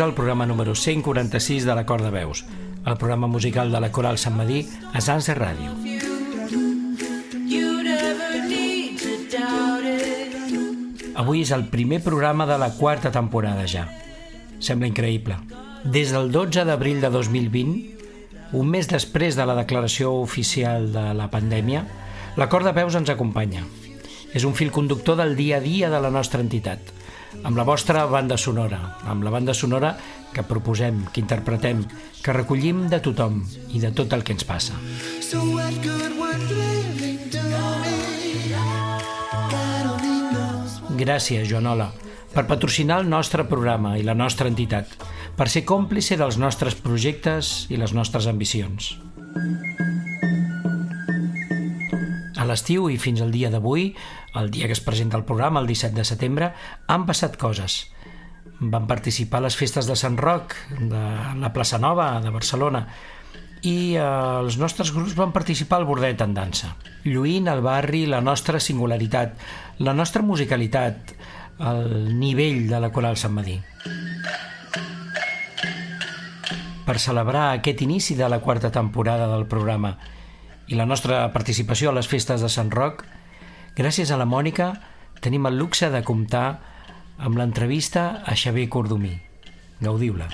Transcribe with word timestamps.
Benvinguts 0.00 0.16
al 0.16 0.24
programa 0.24 0.46
número 0.46 0.74
146 0.74 1.66
de 1.66 1.74
la 1.74 1.84
Cor 1.84 2.00
de 2.00 2.08
Veus, 2.08 2.46
el 2.86 2.96
programa 2.96 3.26
musical 3.26 3.70
de 3.70 3.80
la 3.84 3.90
Coral 3.92 4.16
Sant 4.16 4.32
Madí 4.32 4.62
a 4.96 5.00
Sanse 5.04 5.34
Ràdio. 5.36 5.74
Avui 11.20 11.42
és 11.44 11.52
el 11.52 11.66
primer 11.68 11.98
programa 12.00 12.46
de 12.48 12.56
la 12.56 12.70
quarta 12.78 13.12
temporada 13.12 13.66
ja. 13.68 13.84
Sembla 14.56 14.88
increïble. 14.88 15.36
Des 15.84 16.14
del 16.16 16.32
12 16.32 16.64
d'abril 16.64 17.04
de 17.04 17.10
2020, 17.12 18.56
un 18.56 18.72
mes 18.72 18.88
després 18.88 19.36
de 19.36 19.44
la 19.44 19.58
declaració 19.58 20.14
oficial 20.22 20.94
de 20.94 21.10
la 21.12 21.28
pandèmia, 21.28 21.84
la 22.40 22.48
Cor 22.48 22.64
de 22.64 22.72
Veus 22.72 22.96
ens 22.96 23.12
acompanya. 23.12 23.66
És 24.32 24.48
un 24.48 24.56
fil 24.56 24.72
conductor 24.72 25.20
del 25.20 25.36
dia 25.36 25.60
a 25.60 25.66
dia 25.66 25.92
de 25.92 26.00
la 26.00 26.14
nostra 26.14 26.40
entitat, 26.40 26.88
amb 27.42 27.56
la 27.56 27.64
vostra 27.64 28.06
banda 28.10 28.36
sonora, 28.38 28.80
amb 29.06 29.24
la 29.24 29.30
banda 29.30 29.54
sonora 29.54 29.96
que 30.34 30.44
proposem, 30.46 31.04
que 31.12 31.22
interpretem, 31.22 31.84
que 32.22 32.36
recollim 32.36 32.88
de 32.90 33.00
tothom 33.02 33.42
i 33.74 33.80
de 33.82 33.90
tot 33.92 34.12
el 34.12 34.22
que 34.24 34.36
ens 34.36 34.46
passa. 34.46 34.78
So 35.20 35.42
what 35.54 35.74
good 35.82 36.18
would 36.18 36.50
living 36.50 37.18
do 37.30 37.42
me? 37.48 37.90
Gràcies, 41.00 41.46
Joanola, 41.48 41.86
per 42.34 42.44
patrocinar 42.44 42.98
el 43.00 43.06
nostre 43.08 43.46
programa 43.48 43.94
i 43.96 44.04
la 44.04 44.12
nostra 44.12 44.50
entitat, 44.50 44.90
per 45.38 45.48
ser 45.48 45.64
còmplice 45.64 46.18
dels 46.20 46.36
nostres 46.36 46.76
projectes 46.76 47.54
i 47.72 47.80
les 47.80 47.94
nostres 47.96 48.28
ambicions. 48.28 48.92
A 49.30 49.89
l'estiu 52.50 52.90
i 52.90 52.98
fins 52.98 53.22
al 53.22 53.30
dia 53.30 53.50
d'avui, 53.52 53.92
el 54.36 54.50
dia 54.50 54.66
que 54.66 54.76
es 54.76 54.82
presenta 54.84 55.16
el 55.16 55.24
programa, 55.28 55.62
el 55.62 55.70
17 55.70 55.96
de 55.96 56.04
setembre, 56.04 56.52
han 56.86 57.06
passat 57.06 57.38
coses. 57.40 57.84
Van 58.60 58.90
participar 58.90 59.40
a 59.40 59.46
les 59.46 59.56
festes 59.56 59.88
de 59.88 59.96
Sant 59.96 60.18
Roc, 60.20 60.54
de 60.76 61.06
la 61.40 61.52
plaça 61.54 61.78
Nova 61.80 62.12
de 62.20 62.34
Barcelona, 62.34 62.84
i 63.62 63.94
eh, 63.94 64.04
els 64.40 64.56
nostres 64.60 64.92
grups 64.94 65.16
van 65.16 65.32
participar 65.32 65.80
al 65.80 65.88
bordet 65.88 66.22
en 66.24 66.34
dansa, 66.36 66.74
lluint 67.04 67.48
al 67.48 67.60
barri 67.64 68.06
la 68.08 68.20
nostra 68.24 68.60
singularitat, 68.60 69.34
la 69.84 69.94
nostra 69.96 70.22
musicalitat, 70.24 71.14
el 71.60 72.16
nivell 72.18 72.66
de 72.70 72.80
la 72.80 72.90
coral 72.92 73.18
Sant 73.20 73.34
Madí. 73.36 73.58
Per 76.86 76.96
celebrar 76.98 77.50
aquest 77.52 77.84
inici 77.84 78.16
de 78.18 78.28
la 78.28 78.40
quarta 78.40 78.70
temporada 78.72 79.28
del 79.30 79.46
programa 79.46 79.92
i 80.70 80.78
la 80.78 80.86
nostra 80.86 81.24
participació 81.34 81.90
a 81.90 81.96
les 81.96 82.06
festes 82.06 82.42
de 82.44 82.48
Sant 82.48 82.70
Roc, 82.70 83.02
gràcies 83.74 84.12
a 84.14 84.18
la 84.20 84.26
Mònica 84.28 84.70
tenim 85.20 85.48
el 85.50 85.58
luxe 85.58 85.90
de 85.90 86.04
comptar 86.06 86.60
amb 87.18 87.36
l'entrevista 87.36 88.22
a 88.22 88.36
Xavier 88.38 88.70
Cordomí. 88.70 89.12
Gaudiu-la. 89.82 90.30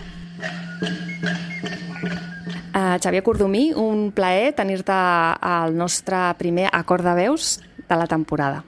Uh, 2.77 3.01
Xavier 3.01 3.25
Cordomí, 3.25 3.70
un 3.73 4.12
plaer 4.12 4.53
tenir-te 4.61 4.93
al 4.93 5.73
nostre 5.75 6.20
primer 6.37 6.69
acord 6.69 7.06
de 7.06 7.17
veus 7.17 7.56
de 7.89 7.97
la 7.97 8.06
temporada. 8.06 8.62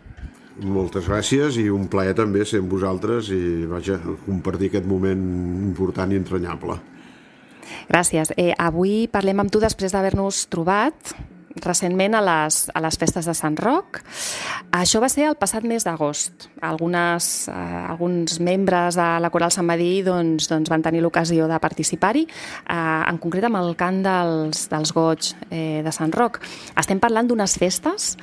Moltes 0.65 1.05
gràcies 1.07 1.61
i 1.61 1.69
un 1.71 1.87
plaer 1.93 2.17
també 2.19 2.49
ser 2.49 2.65
amb 2.65 2.73
vosaltres 2.73 3.29
i 3.31 3.67
vaja, 3.69 4.01
compartir 4.25 4.73
aquest 4.73 4.89
moment 4.89 5.21
important 5.69 6.11
i 6.11 6.19
entranyable. 6.19 6.81
Gràcies. 7.93 8.33
Eh, 8.41 8.55
avui 8.57 9.05
parlem 9.13 9.45
amb 9.45 9.53
tu 9.53 9.61
després 9.61 9.93
d'haver-nos 9.93 10.47
trobat 10.49 11.13
recentment 11.57 12.15
a 12.15 12.23
les, 12.25 12.61
a 12.75 12.83
les 12.85 12.99
festes 13.01 13.27
de 13.27 13.35
Sant 13.37 13.57
Roc. 13.59 14.01
Això 14.75 15.01
va 15.03 15.11
ser 15.13 15.29
el 15.29 15.39
passat 15.41 15.65
mes 15.69 15.85
d'agost. 15.87 16.49
Algunes, 16.65 17.49
eh, 17.49 17.55
alguns 17.89 18.39
membres 18.41 18.99
de 18.99 19.09
la 19.23 19.31
Coral 19.31 19.53
Sant 19.55 19.67
Madí 19.69 20.03
doncs, 20.07 20.49
doncs 20.51 20.71
van 20.71 20.85
tenir 20.85 21.03
l'ocasió 21.05 21.49
de 21.49 21.59
participar-hi, 21.63 22.27
eh, 22.27 23.03
en 23.09 23.19
concret 23.19 23.49
amb 23.49 23.61
el 23.61 23.75
cant 23.77 24.03
dels, 24.05 24.67
dels 24.71 24.93
goig 24.95 25.33
eh, 25.51 25.81
de 25.85 25.95
Sant 25.95 26.13
Roc. 26.15 26.41
Estem 26.77 27.01
parlant 27.01 27.29
d'unes 27.29 27.59
festes 27.59 28.17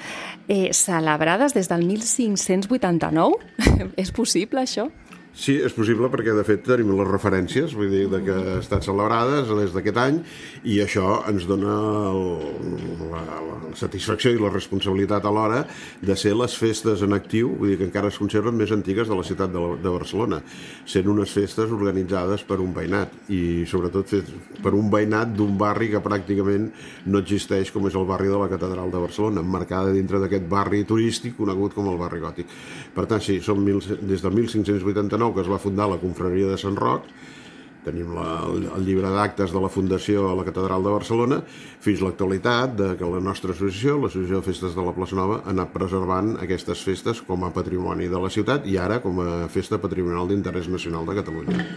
eh, 0.48 0.70
celebrades 0.74 1.54
des 1.54 1.70
del 1.72 1.86
1589. 1.88 3.42
És 4.02 4.12
possible, 4.16 4.62
això? 4.62 4.90
Sí, 5.36 5.58
és 5.60 5.74
possible 5.76 6.08
perquè 6.08 6.32
de 6.32 6.46
fet 6.48 6.62
tenim 6.64 6.94
les 6.96 7.10
referències, 7.10 7.74
vull 7.76 7.90
dir, 7.92 8.06
de 8.08 8.22
que 8.24 8.36
estan 8.62 8.80
celebrades 8.86 9.50
des 9.52 9.74
d'aquest 9.76 9.98
any 10.00 10.22
i 10.64 10.78
això 10.80 11.18
ens 11.28 11.44
dona 11.50 11.74
el, 12.08 12.22
la, 13.12 13.24
la 13.44 13.74
satisfacció 13.76 14.32
i 14.32 14.40
la 14.40 14.52
responsabilitat 14.54 15.28
alhora 15.28 15.66
de 16.00 16.16
ser 16.16 16.32
les 16.40 16.56
festes 16.56 17.04
en 17.04 17.12
actiu, 17.18 17.50
vull 17.60 17.74
dir 17.74 17.80
que 17.82 17.88
encara 17.90 18.14
es 18.14 18.20
conserven 18.22 18.56
més 18.56 18.72
antigues 18.72 19.12
de 19.12 19.18
la 19.20 19.26
ciutat 19.28 19.52
de, 19.52 19.60
la, 19.60 19.74
de 19.84 19.94
Barcelona, 19.98 20.40
sent 20.88 21.12
unes 21.12 21.36
festes 21.36 21.74
organitzades 21.76 22.48
per 22.48 22.62
un 22.64 22.72
veïnat 22.78 23.28
i 23.36 23.66
sobretot 23.68 24.16
per 24.64 24.72
un 24.72 24.88
veïnat 24.94 25.36
d'un 25.36 25.60
barri 25.60 25.92
que 25.92 26.04
pràcticament 26.06 26.70
no 27.12 27.20
existeix 27.20 27.74
com 27.76 27.90
és 27.92 28.00
el 28.00 28.08
barri 28.08 28.32
de 28.32 28.40
la 28.40 28.48
Catedral 28.56 28.88
de 28.94 29.04
Barcelona, 29.04 29.44
emmarcada 29.44 29.92
dintre 29.92 30.24
d'aquest 30.24 30.48
barri 30.48 30.86
turístic 30.88 31.36
conegut 31.42 31.76
com 31.76 31.92
el 31.92 32.00
barri 32.00 32.24
gòtic. 32.24 32.56
Per 32.96 33.04
tant, 33.04 33.20
sí, 33.20 33.42
som 33.44 33.60
mil, 33.60 33.84
des 33.84 34.24
del 34.24 34.32
1589 34.40 35.25
que 35.34 35.42
es 35.42 35.50
va 35.50 35.62
fundar 35.62 35.88
la 35.90 36.02
confraria 36.02 36.52
de 36.52 36.60
Sant 36.62 36.78
Roc, 36.78 37.08
tenim 37.86 38.16
la, 38.18 38.30
el 38.50 38.86
llibre 38.86 39.12
d'actes 39.14 39.54
de 39.54 39.62
la 39.62 39.70
Fundació 39.70 40.26
a 40.30 40.36
la 40.38 40.46
Catedral 40.48 40.86
de 40.86 40.94
Barcelona, 40.96 41.40
fins 41.86 42.02
a 42.02 42.08
l'actualitat 42.08 42.74
de 42.80 42.90
que 43.00 43.12
la 43.12 43.22
nostra 43.24 43.54
associació, 43.54 44.00
l'Associació 44.02 44.42
de 44.42 44.48
Festes 44.50 44.78
de 44.78 44.86
la 44.86 44.96
Plaça 44.98 45.20
Nova, 45.20 45.42
ha 45.44 45.54
anat 45.54 45.74
preservant 45.76 46.34
aquestes 46.42 46.82
festes 46.86 47.22
com 47.28 47.46
a 47.46 47.54
patrimoni 47.56 48.10
de 48.12 48.22
la 48.22 48.34
ciutat 48.34 48.66
i 48.70 48.80
ara 48.82 49.02
com 49.06 49.22
a 49.22 49.46
festa 49.54 49.82
patrimonial 49.82 50.34
d'interès 50.34 50.72
nacional 50.72 51.06
de 51.06 51.20
Catalunya. 51.22 51.70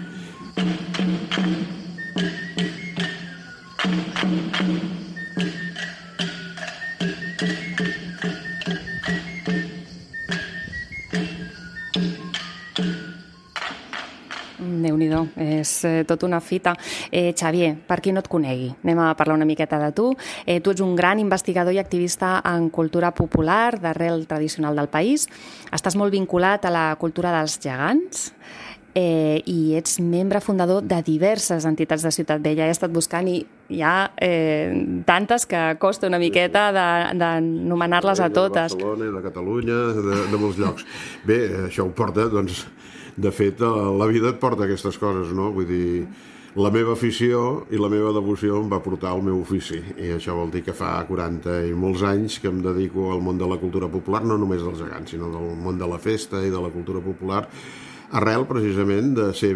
És 15.03 15.73
eh, 15.85 16.05
tot 16.09 16.23
una 16.27 16.41
fita. 16.41 16.75
Eh, 17.11 17.33
Xavier, 17.37 17.75
per 17.87 18.01
qui 18.01 18.13
no 18.13 18.21
et 18.21 18.29
conegui, 18.29 18.71
anem 18.85 19.03
a 19.05 19.15
parlar 19.19 19.37
una 19.39 19.49
miqueta 19.49 19.79
de 19.79 19.93
tu. 19.93 20.11
Eh, 20.47 20.61
tu 20.61 20.71
ets 20.75 20.85
un 20.85 20.97
gran 20.97 21.19
investigador 21.19 21.73
i 21.73 21.79
activista 21.79 22.39
en 22.45 22.71
cultura 22.71 23.13
popular 23.15 23.79
d'arrel 23.81 24.27
tradicional 24.27 24.77
del 24.77 24.89
país. 24.89 25.29
Estàs 25.73 25.97
molt 25.97 26.13
vinculat 26.13 26.65
a 26.65 26.75
la 26.75 26.89
cultura 26.99 27.33
dels 27.35 27.59
gegants, 27.63 28.33
eh, 28.99 29.43
i 29.47 29.75
ets 29.79 29.99
membre 30.01 30.41
fundador 30.41 30.83
de 30.83 30.99
diverses 31.07 31.67
entitats 31.69 32.03
de 32.03 32.13
Ciutat 32.15 32.43
Vella. 32.43 32.67
He 32.67 32.75
estat 32.75 32.93
buscant 32.93 33.29
i 33.31 33.39
hi 33.69 33.83
ha 33.85 34.11
eh, 34.17 34.73
tantes 35.07 35.47
que 35.47 35.61
costa 35.81 36.09
una 36.09 36.21
miqueta 36.21 36.69
d'anomenar-les 36.73 38.23
a 38.25 38.31
totes. 38.33 38.75
De 38.75 38.83
Barcelona, 38.83 39.13
de 39.19 39.25
Catalunya, 39.29 39.81
de, 39.99 40.23
de 40.33 40.41
molts 40.41 40.59
llocs. 40.61 40.87
Bé, 41.29 41.41
això 41.69 41.87
ho 41.87 41.93
porta, 41.95 42.29
doncs, 42.33 42.65
de 43.19 43.33
fet, 43.35 43.61
eh, 43.61 43.87
la 43.99 44.07
vida 44.07 44.31
et 44.31 44.39
porta 44.41 44.65
aquestes 44.65 44.99
coses, 44.99 45.33
no? 45.35 45.51
Vull 45.55 45.67
dir, 45.67 46.07
la 46.59 46.71
meva 46.75 46.95
afició 46.95 47.67
i 47.71 47.79
la 47.79 47.91
meva 47.93 48.13
devoció 48.15 48.57
em 48.63 48.71
va 48.71 48.81
portar 48.83 49.11
al 49.13 49.21
meu 49.23 49.43
ofici 49.43 49.79
i 50.01 50.15
això 50.15 50.35
vol 50.35 50.49
dir 50.51 50.63
que 50.67 50.75
fa 50.75 50.95
40 51.07 51.59
i 51.69 51.75
molts 51.77 52.03
anys 52.07 52.39
que 52.43 52.49
em 52.51 52.63
dedico 52.65 53.13
al 53.13 53.21
món 53.23 53.39
de 53.39 53.47
la 53.47 53.59
cultura 53.61 53.91
popular, 53.93 54.25
no 54.25 54.39
només 54.41 54.65
dels 54.65 54.81
gegants, 54.81 55.13
sinó 55.13 55.29
del 55.35 55.53
món 55.61 55.79
de 55.79 55.87
la 55.87 56.01
festa 56.03 56.41
i 56.43 56.51
de 56.51 56.63
la 56.63 56.73
cultura 56.75 57.05
popular 57.05 57.45
arrel 58.17 58.47
precisament 58.49 59.13
de 59.19 59.29
ser 59.37 59.53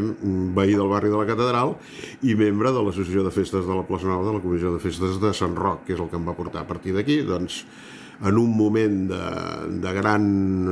veí 0.54 0.74
del 0.76 0.90
barri 0.90 1.08
de 1.08 1.16
la 1.16 1.28
Catedral 1.28 1.74
i 2.22 2.36
membre 2.36 2.72
de 2.74 2.82
l'Associació 2.84 3.24
de 3.24 3.32
Festes 3.32 3.64
de 3.64 3.78
la 3.78 3.86
Plaça 3.88 4.10
Nova 4.10 4.28
de 4.28 4.36
la 4.36 4.42
Comissió 4.44 4.74
de 4.74 4.82
Festes 4.82 5.18
de 5.22 5.32
Sant 5.36 5.56
Roc, 5.56 5.86
que 5.86 5.96
és 5.96 6.02
el 6.02 6.10
que 6.10 6.20
em 6.20 6.28
va 6.28 6.36
portar 6.36 6.62
a 6.62 6.68
partir 6.68 6.92
d'aquí, 6.96 7.22
doncs 7.24 7.62
en 8.20 8.38
un 8.38 8.52
moment 8.56 9.08
de, 9.10 9.22
de 9.82 9.94
gran 9.96 10.26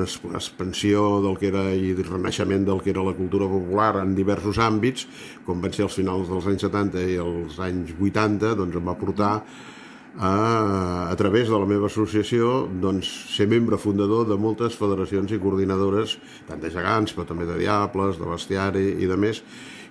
expansió 0.04 1.20
del 1.24 1.38
que 1.40 1.48
era 1.50 1.64
i 1.74 1.94
renaixement 1.96 2.68
del 2.68 2.84
que 2.84 2.92
era 2.92 3.06
la 3.06 3.16
cultura 3.16 3.48
popular 3.50 3.94
en 4.04 4.14
diversos 4.14 4.60
àmbits, 4.62 5.08
com 5.46 5.64
van 5.64 5.74
ser 5.74 5.88
els 5.88 5.98
finals 5.98 6.30
dels 6.30 6.46
anys 6.52 6.68
70 6.68 7.08
i 7.08 7.18
els 7.24 7.58
anys 7.64 7.96
80, 7.98 8.54
doncs 8.60 8.78
em 8.78 8.88
va 8.92 8.98
portar 9.00 9.34
a, 10.18 11.10
a 11.10 11.16
través 11.16 11.48
de 11.48 11.58
la 11.58 11.66
meva 11.66 11.86
associació 11.90 12.68
doncs, 12.82 13.08
ser 13.34 13.46
membre 13.50 13.78
fundador 13.78 14.26
de 14.28 14.38
moltes 14.38 14.76
federacions 14.78 15.32
i 15.32 15.40
coordinadores, 15.42 16.16
tant 16.48 16.62
de 16.62 16.70
gegants, 16.72 17.14
però 17.14 17.28
també 17.28 17.46
de 17.48 17.58
diables, 17.60 18.18
de 18.18 18.30
bestiari 18.30 18.86
i 19.00 19.10
de 19.10 19.18
més, 19.20 19.42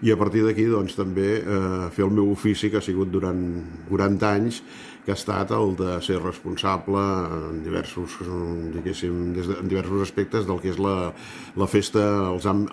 i 0.04 0.14
a 0.14 0.18
partir 0.20 0.46
d'aquí 0.46 0.68
doncs, 0.70 0.96
també 0.96 1.40
eh, 1.40 1.88
fer 1.96 2.06
el 2.06 2.14
meu 2.16 2.30
ofici 2.32 2.70
que 2.72 2.80
ha 2.80 2.84
sigut 2.84 3.12
durant 3.12 3.42
40 3.90 4.30
anys 4.30 4.62
que 5.10 5.16
ha 5.16 5.18
estat 5.18 5.50
el 5.58 5.72
de 5.74 5.96
ser 6.06 6.20
responsable 6.22 7.02
en 7.34 7.64
diversos, 7.66 8.20
diguéssim, 8.76 9.32
des 9.34 9.48
de, 9.50 9.56
en 9.58 9.72
diversos 9.72 10.04
aspectes 10.06 10.46
del 10.46 10.60
que 10.62 10.70
és 10.70 10.78
la, 10.78 11.10
la 11.58 11.68
festa, 11.72 12.04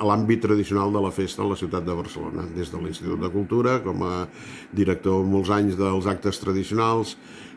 l'àmbit 0.04 0.42
tradicional 0.44 0.92
de 0.92 1.00
la 1.00 1.14
festa 1.16 1.40
a 1.40 1.48
la 1.48 1.56
ciutat 1.56 1.86
de 1.86 1.96
Barcelona, 1.96 2.44
des 2.52 2.68
de 2.68 2.82
l'Institut 2.82 3.22
de 3.24 3.32
Cultura, 3.32 3.78
com 3.80 4.04
a 4.04 4.26
director 4.76 5.24
molts 5.24 5.48
anys 5.56 5.80
dels 5.80 6.10
actes 6.12 6.42
tradicionals, 6.44 7.16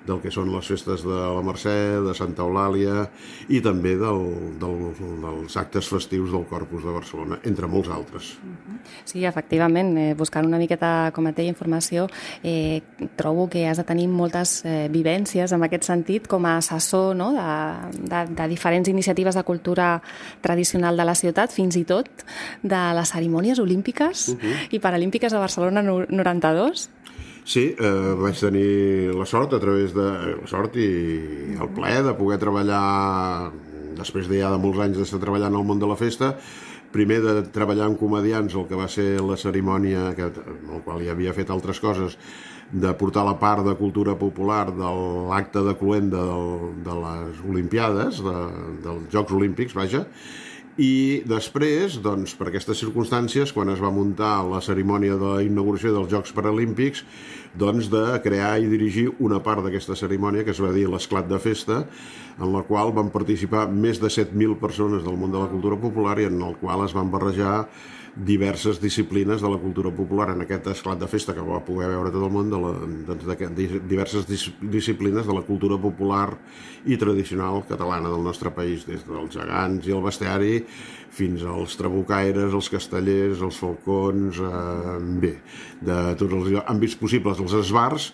del 0.09 0.21
que 0.23 0.31
són 0.33 0.49
les 0.51 0.67
festes 0.71 1.03
de 1.05 1.17
la 1.19 1.43
Mercè, 1.45 1.75
de 2.05 2.13
Santa 2.17 2.43
Eulàlia 2.45 3.05
i 3.53 3.61
també 3.65 3.95
del, 3.99 4.25
del, 4.61 4.81
dels 5.23 5.57
actes 5.61 5.89
festius 5.91 6.33
del 6.33 6.45
Corpus 6.49 6.85
de 6.85 6.95
Barcelona, 6.95 7.39
entre 7.49 7.69
molts 7.69 7.91
altres. 7.93 8.33
Sí, 9.05 9.23
efectivament, 9.27 9.93
eh, 9.97 10.13
buscant 10.17 10.47
una 10.47 10.59
miqueta, 10.61 11.11
com 11.15 11.29
et 11.29 11.37
deia, 11.37 11.53
informació, 11.53 12.07
eh, 12.43 12.81
trobo 13.19 13.47
que 13.49 13.65
has 13.67 13.79
de 13.81 13.85
tenir 13.87 14.07
moltes 14.11 14.59
eh, 14.65 14.87
vivències 14.91 15.53
en 15.55 15.65
aquest 15.65 15.87
sentit 15.89 16.27
com 16.29 16.45
a 16.45 16.57
assessor 16.59 17.15
no? 17.17 17.31
de, 17.35 17.47
de, 17.99 18.23
de 18.35 18.49
diferents 18.51 18.89
iniciatives 18.89 19.37
de 19.37 19.45
cultura 19.47 19.91
tradicional 20.41 20.97
de 20.97 21.07
la 21.07 21.17
ciutat, 21.17 21.53
fins 21.53 21.77
i 21.79 21.85
tot 21.89 22.09
de 22.61 22.83
les 22.97 23.13
cerimònies 23.13 23.59
olímpiques 23.59 24.29
uh 24.29 24.37
-huh. 24.37 24.55
i 24.71 24.79
paralímpiques 24.79 25.31
de 25.31 25.39
Barcelona 25.39 25.81
92. 25.81 26.89
Sí, 27.43 27.69
eh, 27.73 28.13
vaig 28.19 28.39
tenir 28.39 29.13
la 29.17 29.25
sort 29.25 29.53
a 29.57 29.59
través 29.59 29.93
de... 29.95 30.07
la 30.41 30.47
sort 30.49 30.75
i 30.77 30.89
el 31.57 31.69
plaer 31.75 32.03
de 32.05 32.15
poder 32.17 32.39
treballar 32.41 33.51
després 33.99 34.29
de 34.29 34.39
ja 34.41 34.51
de 34.53 34.59
molts 34.61 34.79
anys 34.83 34.99
d'estar 34.99 35.19
treballant 35.21 35.55
al 35.55 35.65
món 35.67 35.79
de 35.81 35.89
la 35.89 35.97
festa 35.99 36.35
primer 36.93 37.19
de 37.21 37.33
treballar 37.53 37.89
amb 37.89 37.99
comedians 37.99 38.55
el 38.57 38.65
que 38.69 38.77
va 38.77 38.87
ser 38.89 39.19
la 39.21 39.37
cerimònia 39.37 40.13
que, 40.17 40.29
en 40.29 40.71
el 40.77 40.85
qual 40.85 41.03
hi 41.03 41.11
havia 41.11 41.35
fet 41.37 41.51
altres 41.53 41.81
coses 41.81 42.17
de 42.71 42.93
portar 42.97 43.23
la 43.25 43.35
part 43.41 43.65
de 43.65 43.75
cultura 43.77 44.15
popular 44.17 44.67
de 44.73 44.89
l'acte 45.29 45.61
de 45.65 45.73
cluenda 45.77 46.21
del, 46.21 46.49
de 46.85 46.97
les 47.03 47.39
Olimpiades, 47.49 48.21
de, 48.21 48.35
dels 48.85 49.09
Jocs 49.13 49.33
Olímpics, 49.33 49.73
vaja, 49.77 50.03
i 50.79 51.19
després, 51.27 51.97
doncs, 51.99 52.31
per 52.39 52.47
aquestes 52.47 52.79
circumstàncies, 52.79 53.51
quan 53.51 53.67
es 53.73 53.81
va 53.83 53.91
muntar 53.91 54.37
la 54.47 54.61
cerimònia 54.63 55.17
de 55.19 55.33
la 55.33 55.43
inauguració 55.43 55.91
dels 55.91 56.07
Jocs 56.13 56.31
Paralímpics, 56.37 57.03
doncs 57.59 57.89
de 57.91 58.03
crear 58.23 58.53
i 58.61 58.69
dirigir 58.71 59.09
una 59.19 59.41
part 59.43 59.65
d'aquesta 59.65 59.97
cerimònia 59.99 60.45
que 60.47 60.53
es 60.55 60.61
va 60.63 60.71
dir 60.71 60.85
l'Esclat 60.87 61.27
de 61.27 61.39
Festa, 61.43 61.81
en 62.39 62.53
la 62.53 62.63
qual 62.63 62.93
van 62.95 63.11
participar 63.11 63.65
més 63.67 63.99
de 63.99 64.07
7.000 64.07 64.55
persones 64.61 65.03
del 65.03 65.19
món 65.19 65.35
de 65.35 65.41
la 65.41 65.49
cultura 65.51 65.75
popular 65.81 66.15
i 66.21 66.29
en 66.29 66.39
el 66.39 66.55
qual 66.61 66.85
es 66.85 66.95
van 66.95 67.11
barrejar 67.11 67.65
diverses 68.15 68.79
disciplines 68.81 69.41
de 69.41 69.49
la 69.49 69.57
cultura 69.57 69.91
popular. 69.91 70.29
En 70.33 70.43
aquest 70.43 70.67
esclat 70.73 70.99
de 70.99 71.07
festa 71.07 71.35
que 71.35 71.45
va 71.45 71.61
poder 71.65 71.89
veure 71.91 72.11
tot 72.13 72.25
el 72.25 72.33
món 72.33 72.49
de, 72.51 72.59
la, 72.61 72.71
doncs, 73.07 73.25
de 73.27 73.67
diverses 73.89 74.27
dis, 74.29 74.47
disciplines 74.61 75.27
de 75.27 75.35
la 75.35 75.43
cultura 75.47 75.77
popular 75.81 76.27
i 76.85 76.97
tradicional 76.97 77.63
catalana 77.69 78.11
del 78.11 78.23
nostre 78.25 78.51
país, 78.55 78.85
des 78.87 79.05
dels 79.07 79.35
gegants 79.35 79.87
i 79.87 79.95
el 79.95 80.03
bestiari 80.05 80.63
fins 81.09 81.43
als 81.43 81.75
trabucaires, 81.79 82.53
els 82.53 82.69
castellers, 82.69 83.41
els 83.45 83.57
falcons, 83.59 84.39
eh, 84.39 84.97
bé, 85.21 85.33
de 85.81 86.01
tots 86.19 86.37
els 86.37 86.59
àmbits 86.65 86.95
possibles, 86.99 87.39
els 87.41 87.55
esbars, 87.63 88.11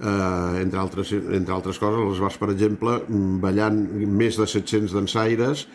eh, 0.00 0.62
entre, 0.62 0.80
altres, 0.80 1.12
entre 1.12 1.54
altres 1.54 1.78
coses, 1.78 2.00
els 2.00 2.18
esbars, 2.18 2.38
per 2.40 2.50
exemple, 2.54 3.00
ballant 3.42 3.78
més 4.08 4.40
de 4.40 4.48
700 4.48 4.96
dansaires, 4.96 5.66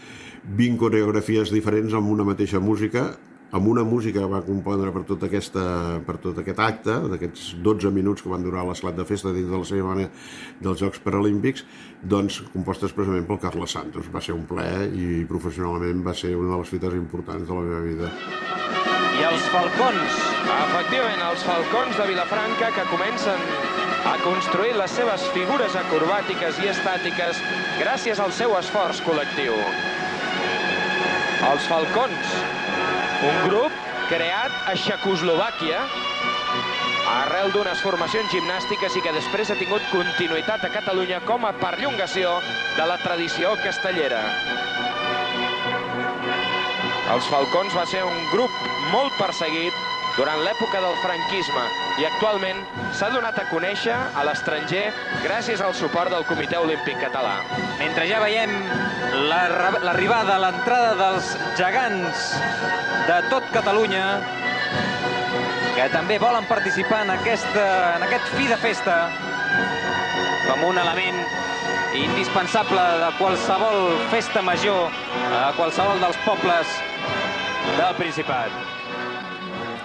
20 0.46 0.78
coreografies 0.78 1.54
diferents 1.54 1.94
amb 1.98 2.12
una 2.14 2.26
mateixa 2.28 2.60
música, 2.62 3.16
amb 3.52 3.68
una 3.68 3.84
música 3.86 4.20
que 4.20 4.32
va 4.32 4.42
compondre 4.46 4.92
per 4.92 5.04
tot, 5.08 5.24
aquesta, 5.28 5.64
per 6.06 6.18
tot 6.24 6.40
aquest 6.42 6.60
acte, 6.60 6.96
d'aquests 7.12 7.56
12 7.66 7.92
minuts 7.94 8.24
que 8.24 8.32
van 8.32 8.44
durar 8.44 8.66
l'esclat 8.68 8.98
de 8.98 9.06
festa 9.08 9.34
dins 9.36 9.50
de 9.52 9.60
la 9.62 9.68
cerimònia 9.68 10.10
dels 10.64 10.82
Jocs 10.82 11.04
Paralímpics, 11.06 11.66
doncs 12.02 12.42
composta 12.54 12.90
expressament 12.90 13.28
pel 13.30 13.42
Carles 13.44 13.78
Santos. 13.78 14.10
Va 14.14 14.24
ser 14.24 14.36
un 14.36 14.46
plaer 14.50 14.90
i 14.94 15.24
professionalment 15.30 16.04
va 16.06 16.16
ser 16.18 16.36
una 16.36 16.56
de 16.56 16.62
les 16.64 16.74
fites 16.74 16.98
importants 16.98 17.48
de 17.48 17.54
la 17.54 17.68
meva 17.70 17.84
vida. 17.86 18.12
I 19.16 19.24
els 19.24 19.46
falcons, 19.48 20.18
efectivament, 20.44 21.22
els 21.30 21.46
falcons 21.48 21.96
de 21.96 22.08
Vilafranca 22.10 22.74
que 22.76 22.84
comencen 22.92 23.40
a 24.06 24.18
construir 24.22 24.76
les 24.78 24.92
seves 24.92 25.24
figures 25.34 25.78
acrobàtiques 25.80 26.60
i 26.62 26.70
estàtiques 26.70 27.40
gràcies 27.80 28.20
al 28.22 28.34
seu 28.36 28.54
esforç 28.60 29.00
col·lectiu. 29.08 29.56
Els 31.46 31.66
falcons, 31.72 32.36
un 33.24 33.38
grup 33.48 33.72
creat 34.10 34.52
a 34.68 34.76
Txecoslovàquia 34.76 35.82
arrel 37.16 37.52
d'unes 37.54 37.82
formacions 37.86 38.32
gimnàstiques 38.34 38.96
i 38.98 39.02
que 39.06 39.14
després 39.16 39.52
ha 39.52 39.58
tingut 39.60 39.86
continuïtat 39.92 40.66
a 40.66 40.72
Catalunya 40.74 41.22
com 41.26 41.46
a 41.46 41.54
perllongació 41.58 42.40
de 42.78 42.86
la 42.90 42.98
tradició 43.02 43.54
castellera. 43.64 44.22
Els 47.14 47.28
Falcons 47.30 47.76
va 47.78 47.86
ser 47.86 48.02
un 48.04 48.24
grup 48.32 48.52
molt 48.92 49.14
perseguit 49.20 49.78
durant 50.16 50.40
l'època 50.44 50.80
del 50.80 50.96
franquisme 51.04 51.64
i 52.00 52.06
actualment 52.08 52.62
s'ha 52.96 53.10
donat 53.12 53.38
a 53.40 53.46
conèixer 53.50 53.96
a 53.96 54.24
l'estranger 54.28 54.86
gràcies 55.24 55.62
al 55.64 55.76
suport 55.76 56.12
del 56.14 56.26
Comitè 56.30 56.60
Olímpic 56.60 57.00
Català. 57.02 57.38
Mentre 57.80 58.08
ja 58.10 58.22
veiem 58.24 58.54
l'arribada, 59.30 60.38
la, 60.40 60.50
l'entrada 60.50 60.96
dels 61.00 61.32
gegants 61.60 62.30
de 63.10 63.20
tot 63.32 63.48
Catalunya, 63.54 64.06
que 65.76 65.88
també 65.92 66.20
volen 66.22 66.48
participar 66.48 67.04
en, 67.04 67.12
aquesta, 67.18 67.66
en 67.98 68.08
aquest 68.08 68.32
fi 68.38 68.48
de 68.48 68.60
festa 68.64 68.96
com 70.46 70.64
un 70.70 70.80
element 70.80 71.20
indispensable 71.96 72.86
de 73.04 73.12
qualsevol 73.20 74.00
festa 74.12 74.44
major 74.44 74.88
a 75.36 75.52
qualsevol 75.60 76.00
dels 76.04 76.24
pobles 76.28 76.80
del 77.76 77.94
Principat. 78.00 78.75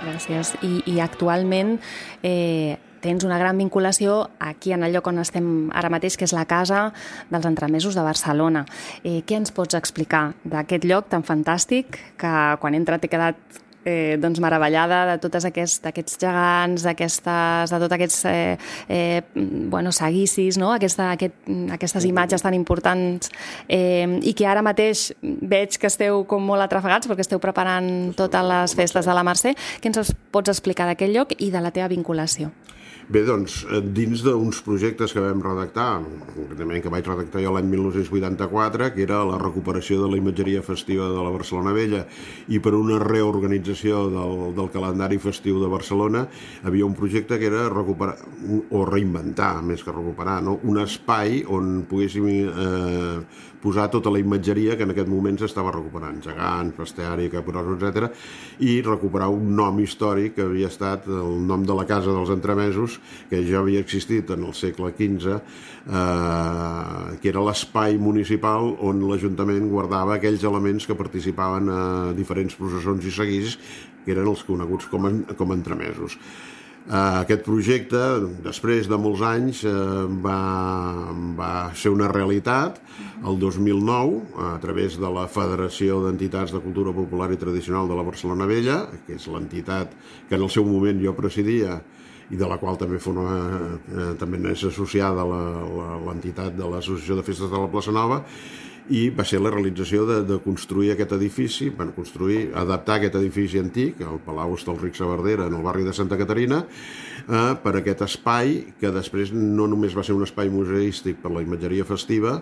Gràcies. 0.00 0.54
I, 0.64 0.80
i 0.88 1.00
actualment 1.04 1.76
eh, 2.22 2.78
tens 3.00 3.24
una 3.24 3.38
gran 3.40 3.58
vinculació 3.58 4.30
aquí 4.38 4.72
en 4.72 4.84
el 4.84 4.94
lloc 4.94 5.08
on 5.10 5.20
estem 5.22 5.70
ara 5.76 5.90
mateix, 5.92 6.16
que 6.16 6.28
és 6.28 6.36
la 6.36 6.46
Casa 6.48 6.90
dels 7.30 7.48
Entremesos 7.48 7.96
de 7.96 8.04
Barcelona. 8.04 8.64
Eh, 9.02 9.20
què 9.26 9.40
ens 9.40 9.52
pots 9.56 9.76
explicar 9.78 10.30
d'aquest 10.44 10.86
lloc 10.88 11.10
tan 11.12 11.24
fantàstic 11.26 12.00
que 12.20 12.36
quan 12.60 12.76
he 12.76 12.80
entrat 12.80 13.04
he 13.04 13.12
quedat 13.12 13.60
eh, 13.84 14.16
doncs 14.20 14.40
meravellada 14.42 15.02
de 15.12 15.16
tots 15.22 15.46
aquests, 15.48 15.80
aquests 15.90 16.18
gegants, 16.20 16.84
d'aquestes, 16.86 17.72
de 17.72 17.80
tots 17.82 17.96
aquests 17.96 18.24
eh, 18.30 18.58
eh, 18.88 19.22
bueno, 19.34 19.92
seguicis, 19.92 20.58
no? 20.60 20.72
Aquesta, 20.74 21.10
aquest, 21.16 21.36
aquestes 21.76 22.06
imatges 22.08 22.44
tan 22.44 22.56
importants 22.56 23.30
eh, 23.68 24.06
i 24.22 24.34
que 24.36 24.48
ara 24.48 24.64
mateix 24.66 25.10
veig 25.22 25.78
que 25.80 25.90
esteu 25.90 26.24
com 26.30 26.44
molt 26.44 26.66
atrafegats 26.66 27.10
perquè 27.10 27.26
esteu 27.26 27.42
preparant 27.42 28.12
totes 28.18 28.50
les 28.52 28.76
festes 28.78 29.06
de 29.06 29.16
la 29.16 29.24
Mercè. 29.26 29.54
Què 29.80 29.92
ens 29.92 30.14
pots 30.32 30.52
explicar 30.52 30.88
d'aquest 30.90 31.14
lloc 31.14 31.34
i 31.38 31.50
de 31.52 31.62
la 31.62 31.72
teva 31.74 31.90
vinculació? 31.92 32.50
Bé, 33.10 33.24
doncs, 33.26 33.64
eh, 33.66 33.80
dins 33.82 34.20
d'uns 34.22 34.60
projectes 34.62 35.10
que 35.10 35.22
vam 35.24 35.40
redactar, 35.42 35.98
concretament 36.30 36.78
que 36.84 36.92
vaig 36.94 37.08
redactar 37.08 37.40
jo 37.42 37.50
l'any 37.56 37.66
1984, 37.66 38.92
que 38.94 39.02
era 39.02 39.24
la 39.26 39.38
recuperació 39.40 39.98
de 40.04 40.10
la 40.12 40.20
imatgeria 40.20 40.62
festiva 40.62 41.08
de 41.10 41.18
la 41.18 41.32
Barcelona 41.34 41.72
Vella 41.74 42.04
i 42.46 42.60
per 42.62 42.76
una 42.78 43.00
reorganització 43.02 44.04
del, 44.14 44.36
del 44.54 44.70
calendari 44.70 45.18
festiu 45.18 45.58
de 45.58 45.72
Barcelona, 45.72 46.28
havia 46.62 46.86
un 46.86 46.94
projecte 46.94 47.40
que 47.40 47.50
era 47.50 47.66
recuperar, 47.66 48.14
o 48.70 48.84
reinventar, 48.86 49.56
més 49.66 49.82
que 49.82 49.90
recuperar, 49.90 50.38
no? 50.46 50.60
un 50.62 50.78
espai 50.78 51.42
on 51.50 51.80
poguéssim 51.90 52.30
eh, 52.30 53.18
posar 53.62 53.88
tota 53.92 54.10
la 54.12 54.20
imatgeria 54.20 54.76
que 54.76 54.86
en 54.86 54.94
aquest 54.94 55.08
moment 55.10 55.38
s'estava 55.40 55.72
recuperant, 55.74 56.20
gegants, 56.24 56.76
bestiari, 56.76 57.28
caporals, 57.32 57.76
etc, 57.76 58.08
i 58.64 58.80
recuperar 58.86 59.28
un 59.32 59.52
nom 59.56 59.80
històric 59.82 60.36
que 60.38 60.46
havia 60.48 60.70
estat 60.72 61.08
el 61.10 61.40
nom 61.46 61.64
de 61.66 61.76
la 61.76 61.86
Casa 61.88 62.14
dels 62.14 62.32
Entremesos, 62.32 62.98
que 63.30 63.42
ja 63.46 63.60
havia 63.60 63.82
existit 63.84 64.30
en 64.34 64.46
el 64.48 64.56
segle 64.56 64.92
XV, 64.96 65.36
eh, 65.36 67.18
que 67.20 67.32
era 67.32 67.44
l'espai 67.44 67.98
municipal 68.00 68.74
on 68.80 69.04
l'Ajuntament 69.10 69.68
guardava 69.70 70.16
aquells 70.16 70.44
elements 70.48 70.86
que 70.88 70.98
participaven 70.98 71.68
a 71.70 71.82
diferents 72.16 72.56
processons 72.56 73.04
i 73.06 73.14
seguís, 73.14 73.58
que 74.04 74.14
eren 74.14 74.28
els 74.30 74.42
coneguts 74.48 74.88
com, 74.90 75.06
a, 75.06 75.12
com 75.36 75.52
entremesos. 75.52 76.16
Uh, 76.88 77.20
aquest 77.20 77.42
projecte, 77.44 77.98
després 78.42 78.88
de 78.88 78.96
molts 78.98 79.20
anys, 79.22 79.60
uh, 79.68 80.08
va, 80.24 80.38
va 81.36 81.50
ser 81.76 81.92
una 81.92 82.08
realitat 82.08 82.80
el 83.20 83.36
2009 83.38 84.40
a 84.48 84.54
través 84.62 84.96
de 84.98 85.10
la 85.12 85.26
Federació 85.30 86.00
d'Entitats 86.06 86.54
de 86.56 86.62
Cultura 86.64 86.94
Popular 86.96 87.28
i 87.34 87.38
Tradicional 87.38 87.90
de 87.90 87.98
la 87.98 88.06
Barcelona 88.06 88.48
Vella, 88.48 88.80
que 89.06 89.18
és 89.20 89.28
l'entitat 89.28 89.92
que 90.28 90.38
en 90.38 90.46
el 90.46 90.50
seu 90.50 90.64
moment 90.66 91.04
jo 91.04 91.14
presidia 91.18 91.76
i 92.30 92.38
de 92.38 92.48
la 92.48 92.56
qual 92.62 92.78
també 92.78 92.98
forma, 93.02 93.36
eh, 93.90 94.10
també 94.18 94.38
és 94.52 94.62
associada 94.68 95.24
l'entitat 95.26 96.56
de 96.56 96.66
l'Associació 96.66 97.18
de 97.18 97.26
Festes 97.26 97.50
de 97.50 97.58
la 97.58 97.70
Plaça 97.70 97.92
Nova, 97.92 98.22
i 98.90 99.04
va 99.14 99.24
ser 99.26 99.38
la 99.38 99.52
realització 99.54 100.02
de, 100.08 100.18
de 100.26 100.40
construir 100.42 100.90
aquest 100.92 101.14
edifici, 101.14 101.68
bueno, 101.70 101.94
construir, 101.94 102.48
adaptar 102.58 102.98
aquest 102.98 103.20
edifici 103.20 103.60
antic, 103.62 104.02
el 104.02 104.18
Palau 104.24 104.56
Estalric 104.56 104.98
Saverdera, 104.98 105.46
en 105.46 105.54
el 105.58 105.62
barri 105.62 105.86
de 105.86 105.94
Santa 105.94 106.18
Caterina, 106.18 106.64
eh, 106.66 107.54
per 107.62 107.76
aquest 107.78 108.02
espai 108.08 108.58
que 108.80 108.90
després 108.94 109.30
no 109.36 109.70
només 109.70 109.94
va 109.96 110.04
ser 110.06 110.18
un 110.18 110.26
espai 110.26 110.50
museístic 110.50 111.22
per 111.22 111.30
la 111.34 111.46
imatgeria 111.46 111.86
festiva, 111.86 112.40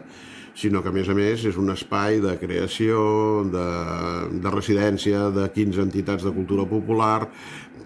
sinó 0.58 0.80
que 0.82 0.90
a 0.90 0.94
més 0.96 1.06
a 1.06 1.14
més 1.14 1.44
és 1.46 1.56
un 1.60 1.70
espai 1.70 2.18
de 2.24 2.32
creació, 2.40 2.98
de, 3.52 3.68
de 4.42 4.50
residència 4.50 5.28
de 5.30 5.46
15 5.54 5.84
entitats 5.84 6.24
de 6.26 6.34
cultura 6.34 6.64
popular, 6.66 7.28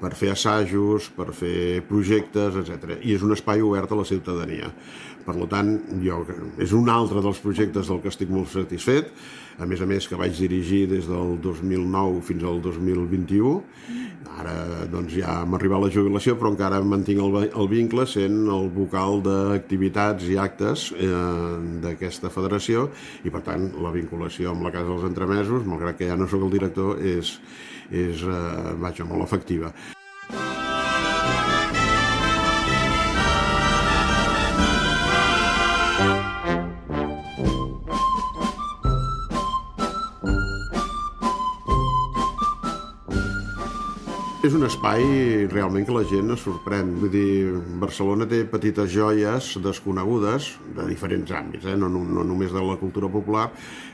per 0.03 0.15
fer 0.19 0.33
assajos, 0.33 1.07
per 1.15 1.31
fer 1.37 1.83
projectes, 1.87 2.59
etc. 2.63 2.97
I 3.07 3.15
és 3.15 3.23
un 3.23 3.35
espai 3.37 3.63
obert 3.63 3.93
a 3.93 3.99
la 4.01 4.07
ciutadania. 4.09 4.73
Per 5.23 5.37
tant, 5.51 5.77
jo, 6.03 6.23
és 6.63 6.73
un 6.75 6.91
altre 6.91 7.23
dels 7.23 7.39
projectes 7.43 7.89
del 7.91 8.01
que 8.03 8.11
estic 8.11 8.31
molt 8.33 8.51
satisfet, 8.51 9.13
a 9.61 9.67
més 9.69 9.83
a 9.85 9.87
més 9.87 10.09
que 10.09 10.19
vaig 10.19 10.35
dirigir 10.35 10.87
des 10.91 11.07
del 11.07 11.37
2009 11.45 12.23
fins 12.27 12.45
al 12.49 12.61
2021. 12.65 13.53
Ara 14.33 14.55
doncs, 14.91 15.13
ja 15.15 15.43
m'arriba 15.47 15.81
la 15.83 15.91
jubilació, 15.93 16.35
però 16.41 16.51
encara 16.55 16.81
mantinc 16.83 17.21
el, 17.23 17.39
el 17.51 17.71
vincle 17.71 18.07
sent 18.09 18.39
el 18.51 18.71
vocal 18.75 19.21
d'activitats 19.27 20.27
i 20.33 20.39
actes 20.41 20.89
eh, 20.97 21.15
d'aquesta 21.85 22.33
federació 22.33 22.89
i, 23.23 23.31
per 23.31 23.45
tant, 23.47 23.69
la 23.85 23.93
vinculació 23.95 24.55
amb 24.55 24.67
la 24.67 24.75
Casa 24.75 24.89
dels 24.91 25.09
Entremesos, 25.13 25.67
malgrat 25.69 26.01
que 26.01 26.09
ja 26.11 26.19
no 26.19 26.31
sóc 26.31 26.47
el 26.49 26.55
director, 26.59 26.97
és, 26.99 27.37
és 27.93 28.25
eh, 28.25 28.47
vaja, 28.81 29.07
molt 29.07 29.29
efectiva. 29.29 29.75
És 44.43 44.57
un 44.59 44.67
espai 44.67 45.05
realment 45.53 45.85
que 45.87 45.95
la 45.95 46.03
gent 46.11 46.33
es 46.35 46.41
sorprèn. 46.43 46.89
Vull 46.99 47.13
dir, 47.13 47.27
Barcelona 47.79 48.27
té 48.27 48.41
petites 48.51 48.91
joies 48.91 49.53
desconegudes 49.63 50.49
de 50.75 50.87
diferents 50.89 51.31
àmbits, 51.39 51.69
eh? 51.71 51.77
no, 51.79 51.87
no, 51.87 52.01
no 52.03 52.25
només 52.27 52.51
de 52.51 52.65
la 52.67 52.75
cultura 52.81 53.07
popular, 53.07 53.45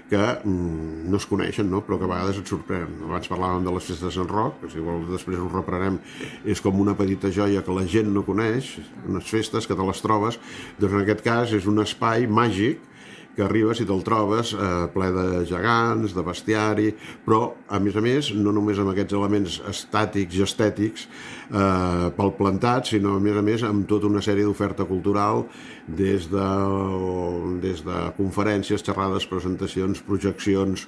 que 0.09 0.17
mm, 0.17 1.05
no 1.13 1.21
es 1.21 1.29
coneixen, 1.29 1.69
no? 1.69 1.83
però 1.85 1.99
que 2.01 2.09
a 2.09 2.13
vegades 2.15 2.41
et 2.41 2.49
sorprèn. 2.49 2.97
Abans 3.11 3.29
parlàvem 3.29 3.69
de 3.69 3.77
les 3.77 3.91
festes 3.91 4.07
de 4.09 4.15
Sant 4.17 4.33
Roc, 4.33 4.57
que 4.63 4.73
si 4.73 4.81
vols 4.81 5.13
després 5.13 5.37
ho 5.37 5.53
reprenem, 5.53 6.01
és 6.49 6.65
com 6.65 6.81
una 6.81 6.97
petita 6.97 7.29
joia 7.29 7.61
que 7.61 7.77
la 7.77 7.85
gent 7.85 8.09
no 8.17 8.25
coneix, 8.25 8.79
unes 9.05 9.29
festes 9.29 9.69
que 9.69 9.77
te 9.77 9.93
les 9.93 10.01
trobes, 10.01 10.41
doncs 10.81 10.95
en 10.95 11.05
aquest 11.05 11.27
cas 11.29 11.53
és 11.61 11.69
un 11.69 11.85
espai 11.85 12.25
màgic 12.25 12.81
que 13.39 13.47
arribes 13.47 13.79
i 13.79 13.87
te'l 13.87 14.03
trobes 14.07 14.53
eh, 14.57 14.69
ple 14.91 15.13
de 15.15 15.27
gegants, 15.47 16.15
de 16.17 16.27
bestiari, 16.27 16.91
però, 17.25 17.53
a 17.71 17.79
més 17.83 17.95
a 17.95 18.03
més, 18.03 18.33
no 18.35 18.51
només 18.55 18.81
amb 18.83 18.91
aquests 18.91 19.15
elements 19.15 19.61
estàtics 19.71 20.41
i 20.41 20.43
estètics 20.43 21.07
eh, 21.07 22.09
pel 22.19 22.35
plantat, 22.39 22.91
sinó, 22.91 23.15
a 23.17 23.23
més 23.23 23.39
a 23.39 23.45
més, 23.47 23.63
amb 23.67 23.87
tota 23.91 24.11
una 24.11 24.23
sèrie 24.25 24.47
d'oferta 24.49 24.89
cultural 24.89 25.47
des 25.89 26.27
de, 26.29 26.47
des 27.63 27.81
de 27.87 28.01
conferències, 28.19 28.83
xerrades, 28.85 29.27
presentacions, 29.31 30.03
projeccions, 30.05 30.85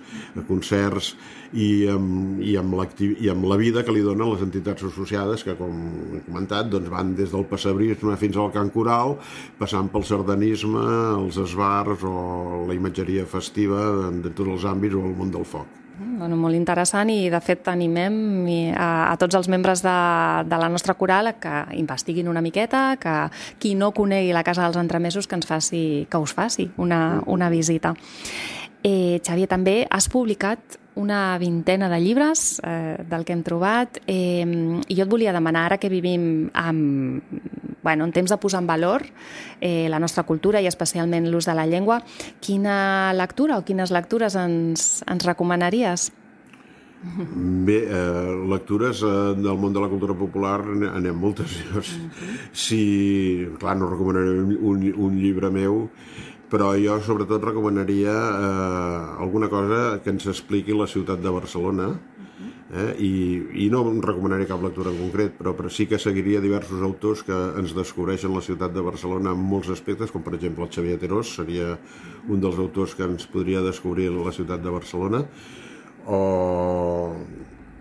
concerts 0.49 1.15
i 1.57 1.89
amb, 1.91 2.43
i, 2.45 2.57
amb 2.61 2.77
i 3.01 3.31
amb 3.33 3.47
la 3.49 3.57
vida 3.59 3.83
que 3.87 3.95
li 3.95 4.05
donen 4.05 4.29
les 4.35 4.45
entitats 4.45 4.85
associades 4.87 5.43
que, 5.47 5.57
com 5.59 5.73
he 6.19 6.21
comentat, 6.27 6.69
doncs 6.71 6.91
van 6.93 7.15
des 7.19 7.33
del 7.33 7.47
passebrisme 7.49 8.19
fins 8.21 8.37
al 8.37 8.53
cant 8.55 8.71
coral, 8.75 9.17
passant 9.59 9.89
pel 9.91 10.05
sardanisme, 10.07 10.85
els 11.17 11.41
esbars 11.41 12.05
o 12.07 12.19
la 12.69 12.77
imatgeria 12.77 13.27
festiva 13.27 13.85
de, 14.03 14.17
de 14.25 14.33
tots 14.33 14.57
els 14.57 14.67
àmbits 14.69 14.97
o 14.99 15.05
el 15.05 15.15
món 15.19 15.31
del 15.35 15.47
foc. 15.49 15.79
Bueno, 16.01 16.37
molt 16.41 16.57
interessant 16.57 17.11
i 17.13 17.29
de 17.29 17.39
fet 17.45 17.67
animem 17.69 18.15
a, 18.73 19.11
a 19.11 19.17
tots 19.21 19.37
els 19.37 19.51
membres 19.53 19.83
de, 19.85 19.97
de 20.49 20.61
la 20.63 20.71
nostra 20.73 20.95
coral 20.97 21.35
que 21.41 21.53
investiguin 21.77 22.31
una 22.31 22.41
miqueta, 22.41 22.95
que 23.01 23.17
qui 23.61 23.75
no 23.77 23.91
conegui 23.93 24.33
la 24.33 24.45
Casa 24.47 24.65
dels 24.65 24.81
Entremesos 24.81 25.29
que 25.29 25.37
ens 25.37 25.49
faci, 25.49 25.83
que 26.09 26.23
us 26.23 26.33
faci 26.33 26.71
una, 26.81 27.21
una 27.27 27.51
visita. 27.53 27.93
Eh, 28.81 29.21
Xavier, 29.21 29.49
també 29.51 29.83
has 29.93 30.09
publicat 30.09 30.79
una 31.01 31.37
vintena 31.39 31.89
de 31.93 32.01
llibres 32.01 32.61
eh, 32.65 32.97
del 33.09 33.25
que 33.25 33.37
hem 33.37 33.45
trobat 33.45 34.01
eh, 34.07 34.45
i 34.89 34.97
jo 34.97 35.05
et 35.05 35.11
volia 35.11 35.37
demanar, 35.37 35.67
ara 35.69 35.79
que 35.81 35.93
vivim 35.93 36.49
amb, 36.57 37.21
bueno, 37.83 38.05
en 38.05 38.13
temps 38.13 38.31
de 38.31 38.37
posar 38.37 38.63
en 38.63 38.67
valor 38.67 39.07
eh, 39.61 39.89
la 39.89 39.99
nostra 39.99 40.25
cultura 40.25 40.61
i 40.61 40.69
especialment 40.69 41.29
l'ús 41.31 41.49
de 41.49 41.55
la 41.55 41.67
llengua, 41.67 42.03
quina 42.41 43.13
lectura 43.17 43.59
o 43.59 43.65
quines 43.65 43.93
lectures 43.95 44.37
ens, 44.37 45.05
ens 45.09 45.27
recomanaries? 45.27 46.11
Bé, 47.01 47.79
eh, 47.89 48.33
lectures 48.51 49.01
eh, 49.03 49.13
del 49.33 49.57
món 49.57 49.73
de 49.73 49.81
la 49.81 49.89
cultura 49.89 50.13
popular 50.13 50.59
anem 50.91 51.17
moltes. 51.17 51.57
Si, 52.53 52.81
clar, 53.61 53.79
no 53.81 53.89
recomanaré 53.89 54.35
un, 54.45 54.85
un, 54.93 55.17
llibre 55.17 55.49
meu, 55.55 55.87
però 56.53 56.75
jo 56.77 56.99
sobretot 57.01 57.47
recomanaria 57.49 58.13
eh, 58.13 59.23
alguna 59.25 59.49
cosa 59.49 60.03
que 60.05 60.13
ens 60.13 60.29
expliqui 60.29 60.77
la 60.77 60.91
ciutat 60.91 61.25
de 61.25 61.33
Barcelona 61.33 61.95
eh? 62.73 62.95
I, 63.03 63.13
i 63.65 63.69
no 63.73 63.83
recomanaré 64.03 64.47
cap 64.49 64.63
lectura 64.63 64.93
en 64.93 65.01
concret 65.01 65.35
però, 65.39 65.55
però 65.59 65.71
sí 65.73 65.87
que 65.91 65.99
seguiria 65.99 66.43
diversos 66.43 66.83
autors 66.87 67.25
que 67.27 67.37
ens 67.61 67.75
descobreixen 67.77 68.35
la 68.35 68.45
ciutat 68.45 68.75
de 68.75 68.85
Barcelona 68.85 69.35
en 69.35 69.43
molts 69.43 69.73
aspectes, 69.75 70.13
com 70.15 70.25
per 70.27 70.37
exemple 70.39 70.67
el 70.67 70.73
Xavier 70.75 70.99
Terós 71.03 71.35
seria 71.41 71.75
un 72.29 72.41
dels 72.43 72.61
autors 72.63 72.95
que 72.95 73.07
ens 73.09 73.27
podria 73.31 73.65
descobrir 73.67 74.11
la 74.15 74.35
ciutat 74.37 74.63
de 74.63 74.75
Barcelona 74.75 75.25
o, 76.07 76.23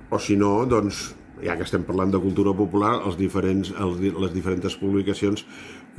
o 0.10 0.20
si 0.20 0.36
no, 0.40 0.66
doncs 0.70 1.10
ja 1.44 1.56
que 1.56 1.64
estem 1.64 1.86
parlant 1.88 2.12
de 2.12 2.20
cultura 2.20 2.52
popular, 2.56 2.98
els 3.08 3.18
diferents, 3.20 3.72
els, 3.80 4.02
les 4.02 4.34
diferents 4.34 4.76
publicacions 4.80 5.46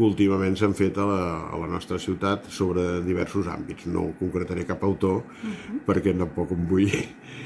que 0.00 0.08
últimament 0.08 0.56
s'han 0.56 0.72
fet 0.76 0.96
a 0.98 1.04
la, 1.04 1.22
a 1.52 1.60
la 1.60 1.68
nostra 1.68 1.98
ciutat 2.00 2.48
sobre 2.52 3.02
diversos 3.04 3.50
àmbits. 3.52 3.86
No 3.92 4.08
concretaré 4.18 4.64
cap 4.68 4.82
autor, 4.88 5.20
uh 5.20 5.46
mhm. 5.46 5.54
-huh. 5.54 5.80
perquè 5.86 6.16
tampoc 6.16 6.52
em 6.56 6.66
vull... 6.66 6.90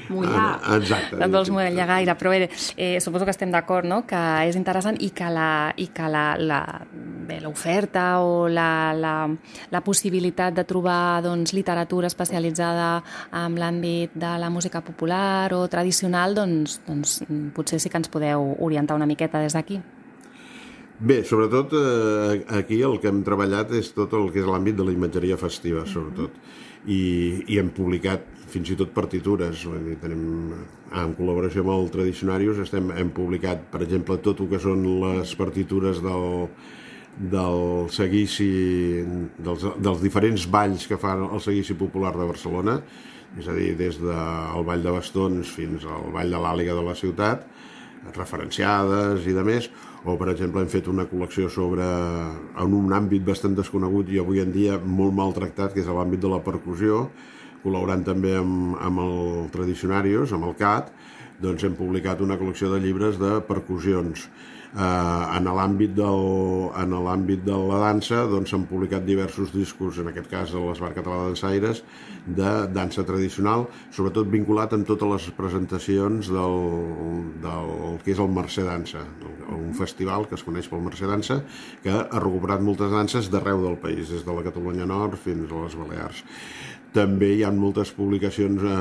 Mullar. 0.09 0.59
Ah, 0.63 0.77
exacte. 0.77 1.17
No 1.17 1.25
et 1.25 1.31
vols 1.31 1.49
mullar 1.49 1.87
gaire, 1.87 2.15
però 2.15 2.29
bé, 2.29 2.49
eh, 2.77 2.99
suposo 3.01 3.25
que 3.25 3.31
estem 3.31 3.51
d'acord, 3.51 3.85
no?, 3.85 4.05
que 4.05 4.21
és 4.47 4.55
interessant 4.55 4.97
i 4.99 5.09
que 5.09 5.29
la, 5.29 5.73
i 5.75 5.87
que 5.87 6.07
la, 6.07 6.35
la, 6.37 6.81
bé, 7.27 7.39
l'oferta 7.41 8.19
o 8.21 8.47
la, 8.47 8.93
la, 8.93 9.27
la 9.71 9.81
possibilitat 9.81 10.53
de 10.53 10.63
trobar 10.63 11.23
doncs, 11.23 11.53
literatura 11.53 12.07
especialitzada 12.07 13.03
en 13.33 13.55
l'àmbit 13.55 14.11
de 14.13 14.37
la 14.37 14.49
música 14.49 14.81
popular 14.81 15.53
o 15.53 15.67
tradicional, 15.67 16.35
doncs, 16.35 16.81
doncs 16.85 17.23
potser 17.55 17.79
sí 17.79 17.89
que 17.89 17.97
ens 17.97 18.09
podeu 18.09 18.55
orientar 18.59 18.95
una 18.95 19.09
miqueta 19.09 19.39
des 19.39 19.53
d'aquí. 19.53 19.81
Bé, 20.97 21.25
sobretot 21.27 21.73
eh, 21.75 22.45
aquí 22.55 22.79
el 22.87 23.01
que 23.03 23.09
hem 23.11 23.19
treballat 23.27 23.73
és 23.75 23.89
tot 23.91 24.13
el 24.15 24.29
que 24.31 24.39
és 24.39 24.47
l'àmbit 24.47 24.77
de 24.79 24.85
la 24.87 24.93
imatgeria 24.95 25.35
festiva, 25.35 25.83
sobretot. 25.89 26.37
I, 26.87 26.99
i 27.51 27.57
hem 27.59 27.71
publicat 27.75 28.23
fins 28.47 28.69
i 28.71 28.77
tot 28.79 28.93
partitures. 28.95 29.65
Dir, 29.83 29.97
tenim, 29.99 30.53
en 30.95 31.15
col·laboració 31.17 31.65
amb 31.65 31.73
el 31.73 31.89
Tradicionarius 31.91 32.61
estem, 32.63 32.93
hem 32.95 33.11
publicat, 33.11 33.65
per 33.73 33.81
exemple, 33.83 34.15
tot 34.23 34.39
el 34.39 34.47
que 34.53 34.61
són 34.63 34.85
les 35.01 35.33
partitures 35.35 35.99
del, 36.05 36.47
del 37.33 37.59
seguici, 37.91 38.47
dels, 39.35 39.65
dels 39.75 40.03
diferents 40.03 40.45
balls 40.51 40.85
que 40.87 40.99
fan 41.01 41.25
el 41.27 41.43
seguici 41.43 41.75
popular 41.75 42.13
de 42.15 42.29
Barcelona, 42.29 42.77
és 43.35 43.49
a 43.51 43.57
dir, 43.57 43.73
des 43.75 43.99
del 43.99 44.63
Ball 44.63 44.85
de 44.85 44.95
Bastons 44.95 45.51
fins 45.51 45.83
al 45.83 46.07
Ball 46.15 46.31
de 46.31 46.39
l'Àliga 46.39 46.77
de 46.77 46.87
la 46.87 46.95
ciutat, 46.95 47.43
referenciades 48.15 49.25
i 49.27 49.35
de 49.35 49.43
més, 49.43 49.67
o 50.05 50.15
per 50.21 50.29
exemple 50.29 50.61
hem 50.61 50.69
fet 50.69 50.87
una 50.91 51.07
col·lecció 51.09 51.49
sobre 51.49 51.85
en 51.85 52.75
un 52.77 52.93
àmbit 52.93 53.25
bastant 53.25 53.55
desconegut 53.57 54.11
i 54.13 54.19
avui 54.21 54.41
en 54.43 54.51
dia 54.53 54.77
molt 54.77 55.15
maltractat, 55.17 55.73
que 55.73 55.81
és 55.81 55.89
l'àmbit 55.89 56.21
de 56.21 56.29
la 56.29 56.43
percussió, 56.45 57.07
col·laborant 57.63 58.05
també 58.05 58.35
amb, 58.37 58.75
amb 58.77 59.01
el 59.01 59.15
Tradicionarios, 59.53 60.33
amb 60.35 60.45
el 60.45 60.53
CAT, 60.59 60.91
doncs 61.41 61.65
hem 61.65 61.73
publicat 61.75 62.21
una 62.21 62.37
col·lecció 62.37 62.69
de 62.71 62.79
llibres 62.83 63.17
de 63.19 63.39
percussions 63.49 64.29
eh, 64.75 65.37
en 65.37 65.47
l'àmbit 65.55 67.43
de 67.45 67.59
la 67.69 67.79
dansa 67.85 68.25
doncs 68.31 68.53
publicat 68.69 69.05
diversos 69.07 69.53
discos 69.55 69.99
en 70.01 70.11
aquest 70.11 70.29
cas 70.31 70.53
a 70.53 70.61
l'Esbar 70.61 70.93
Català 70.95 71.21
de 71.21 71.31
Dansaires 71.33 71.83
de 72.25 72.51
dansa 72.73 73.05
tradicional 73.07 73.67
sobretot 73.95 74.29
vinculat 74.31 74.73
amb 74.73 74.87
totes 74.87 75.11
les 75.11 75.29
presentacions 75.37 76.31
del, 76.33 76.59
del 77.43 77.99
que 78.03 78.13
és 78.15 78.19
el 78.19 78.31
Mercè 78.35 78.65
Dansa 78.65 79.03
un 79.55 79.73
festival 79.77 80.27
que 80.29 80.35
es 80.35 80.43
coneix 80.45 80.69
pel 80.71 80.83
Mercè 80.85 81.09
Dansa 81.09 81.41
que 81.83 81.93
ha 81.93 82.21
recuperat 82.21 82.63
moltes 82.65 82.91
danses 82.91 83.29
d'arreu 83.31 83.63
del 83.63 83.77
país 83.81 84.09
des 84.11 84.25
de 84.25 84.33
la 84.33 84.45
Catalunya 84.45 84.89
Nord 84.89 85.19
fins 85.21 85.51
a 85.51 85.65
les 85.65 85.77
Balears 85.79 86.23
també 86.95 87.33
hi 87.35 87.43
ha 87.43 87.51
moltes 87.51 87.91
publicacions 87.95 88.63
eh, 88.63 88.73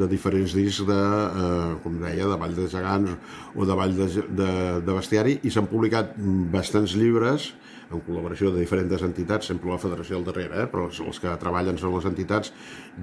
de 0.00 0.08
diferents 0.10 0.54
discs 0.56 0.86
de, 0.88 0.98
eh, 0.98 1.72
com 1.84 1.98
deia, 2.00 2.28
de 2.30 2.38
Vall 2.40 2.56
de 2.56 2.68
Gegants 2.72 3.16
o 3.54 3.66
de 3.68 3.76
Vall 3.78 3.96
de, 3.98 4.08
de, 4.40 4.52
de 4.86 4.96
Bestiari 4.96 5.38
i 5.44 5.52
s'han 5.52 5.68
publicat 5.70 6.14
bastants 6.54 6.96
llibres 6.98 7.52
en 7.88 8.02
col·laboració 8.04 8.52
de 8.52 8.60
diferents 8.60 9.04
entitats, 9.04 9.48
sempre 9.48 9.70
la 9.72 9.80
federació 9.80 10.18
al 10.18 10.26
darrere, 10.26 10.64
eh, 10.64 10.70
però 10.70 10.88
els, 10.88 11.00
els 11.04 11.20
que 11.22 11.36
treballen 11.40 11.80
són 11.80 11.94
les 11.96 12.08
entitats, 12.10 12.52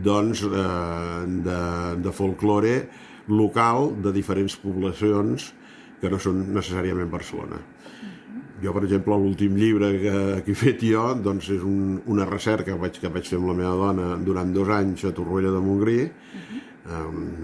doncs, 0.07 0.43
eh, 0.45 1.22
de, 1.45 1.62
de 2.05 2.13
folklore 2.13 2.75
local 3.29 3.93
de 4.05 4.13
diferents 4.13 4.57
poblacions 4.62 5.51
que 6.01 6.12
no 6.12 6.19
són 6.22 6.43
necessàriament 6.53 7.10
Barcelona. 7.10 7.62
Jo, 8.65 8.74
per 8.74 8.84
exemple, 8.88 9.17
l'últim 9.22 9.55
llibre 9.60 9.91
que, 10.01 10.15
que 10.45 10.53
he 10.53 10.57
fet 10.57 10.84
jo 10.86 11.05
doncs 11.22 11.50
és 11.53 11.63
un, 11.65 12.00
una 12.12 12.25
recerca 12.27 12.72
que 12.72 12.79
vaig, 12.81 13.00
que 13.01 13.12
vaig 13.13 13.27
fer 13.29 13.39
amb 13.39 13.51
la 13.51 13.57
meva 13.62 13.75
dona 13.79 14.07
durant 14.25 14.53
dos 14.55 14.72
anys 14.74 15.05
a 15.05 15.13
Torroella 15.15 15.53
de 15.53 15.62
Montgrí, 15.62 16.00
uh 16.05 16.45
-huh. 16.45 16.62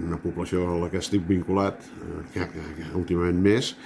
una 0.08 0.18
població 0.22 0.66
a 0.68 0.78
la 0.84 0.90
que 0.90 0.98
estic 0.98 1.26
vinculat, 1.26 1.80
eh, 1.80 2.22
que, 2.32 2.40
que, 2.40 2.62
que 2.76 2.96
últimament 2.98 3.40
més, 3.42 3.76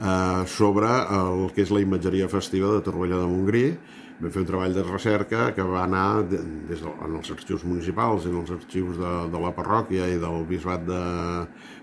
eh, 0.00 0.42
sobre 0.46 0.88
el 0.88 1.50
que 1.54 1.62
és 1.62 1.70
la 1.70 1.80
imatgeria 1.80 2.28
festiva 2.28 2.72
de 2.72 2.80
Torroella 2.80 3.20
de 3.20 3.26
Montgrí, 3.26 3.78
vam 4.20 4.30
fer 4.30 4.40
un 4.40 4.46
treball 4.46 4.74
de 4.74 4.82
recerca 4.82 5.52
que 5.54 5.62
va 5.62 5.84
anar 5.84 6.24
des 6.28 6.80
de, 6.80 6.88
en 7.06 7.16
els 7.16 7.30
arxius 7.30 7.64
municipals, 7.64 8.26
en 8.26 8.40
els 8.40 8.50
arxius 8.50 8.98
de, 8.98 9.12
de 9.30 9.40
la 9.40 9.52
parròquia 9.54 10.08
i 10.08 10.18
del 10.18 10.44
bisbat 10.48 10.84
de, 10.86 11.02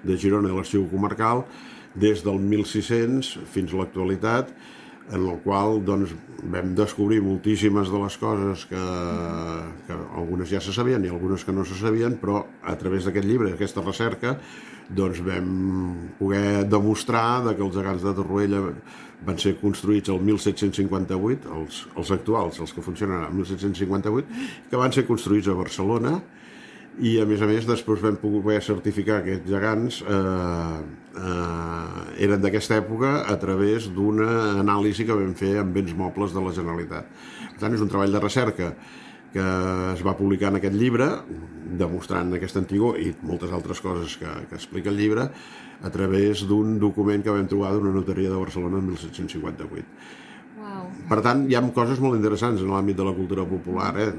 de 0.03 0.17
Girona 0.17 0.49
i 0.49 0.55
l'arxiu 0.55 0.87
comarcal, 0.91 1.45
des 1.95 2.23
del 2.23 2.39
1600 2.39 3.37
fins 3.53 3.73
a 3.73 3.77
l'actualitat, 3.77 4.51
en 5.11 5.21
el 5.21 5.39
qual 5.43 5.81
doncs, 5.85 6.13
vam 6.49 6.73
descobrir 6.77 7.21
moltíssimes 7.25 7.89
de 7.93 7.99
les 8.01 8.17
coses 8.21 8.65
que, 8.69 8.83
que 9.87 9.97
algunes 10.17 10.49
ja 10.49 10.61
se 10.61 10.73
sabien 10.73 11.05
i 11.05 11.11
algunes 11.13 11.45
que 11.45 11.53
no 11.53 11.65
se 11.65 11.77
sabien, 11.77 12.17
però 12.21 12.43
a 12.63 12.75
través 12.79 13.05
d'aquest 13.05 13.27
llibre, 13.27 13.51
d'aquesta 13.53 13.83
recerca, 13.85 14.35
doncs 14.89 15.21
vam 15.25 15.49
poder 16.19 16.65
demostrar 16.69 17.43
de 17.45 17.55
que 17.55 17.65
els 17.65 17.77
gegants 17.77 18.05
de 18.05 18.13
Torroella 18.17 18.61
van 19.25 19.39
ser 19.41 19.55
construïts 19.57 20.11
el 20.13 20.21
1758, 20.21 21.49
els, 21.57 21.81
els 21.97 22.11
actuals, 22.13 22.59
els 22.61 22.73
que 22.73 22.83
funcionen 22.85 23.25
el 23.25 23.33
1758, 23.33 24.41
que 24.69 24.81
van 24.81 24.93
ser 24.93 25.05
construïts 25.07 25.49
a 25.49 25.57
Barcelona, 25.57 26.19
i 27.03 27.17
a 27.19 27.25
més 27.27 27.41
a 27.43 27.47
més 27.49 27.65
després 27.67 28.03
vam 28.03 28.15
poder 28.21 28.61
certificar 28.63 29.21
que 29.23 29.33
aquests 29.35 29.51
gegants 29.51 29.97
eh, 30.01 30.77
eh, 31.19 32.23
eren 32.27 32.43
d'aquesta 32.43 32.77
època 32.79 33.17
a 33.27 33.35
través 33.41 33.89
d'una 33.91 34.59
anàlisi 34.61 35.07
que 35.07 35.17
vam 35.17 35.33
fer 35.35 35.57
amb 35.59 35.75
béns 35.75 35.95
mobles 35.97 36.35
de 36.35 36.43
la 36.43 36.53
Generalitat. 36.55 37.09
Per 37.55 37.59
tant, 37.59 37.75
és 37.75 37.83
un 37.83 37.91
treball 37.91 38.15
de 38.15 38.21
recerca 38.23 38.71
que 39.35 39.45
es 39.91 40.01
va 40.07 40.15
publicar 40.15 40.53
en 40.53 40.61
aquest 40.61 40.77
llibre, 40.79 41.09
demostrant 41.75 42.31
aquest 42.37 42.55
antigor 42.61 43.01
i 43.03 43.09
moltes 43.27 43.51
altres 43.51 43.81
coses 43.83 44.15
que, 44.21 44.31
que 44.47 44.55
explica 44.55 44.93
el 44.93 45.01
llibre, 45.01 45.27
a 45.83 45.91
través 45.91 46.45
d'un 46.47 46.77
document 46.79 47.25
que 47.25 47.35
vam 47.35 47.49
trobar 47.51 47.73
d'una 47.75 47.91
notaria 47.91 48.31
de 48.31 48.39
Barcelona 48.39 48.79
en 48.79 48.87
1758. 48.93 49.83
Wow. 50.55 50.87
Per 51.11 51.19
tant, 51.25 51.43
hi 51.51 51.59
ha 51.59 51.63
coses 51.75 51.99
molt 51.99 52.15
interessants 52.15 52.63
en 52.63 52.71
l'àmbit 52.71 52.95
de 52.95 53.09
la 53.09 53.15
cultura 53.17 53.43
popular, 53.49 53.91
eh? 53.99 54.13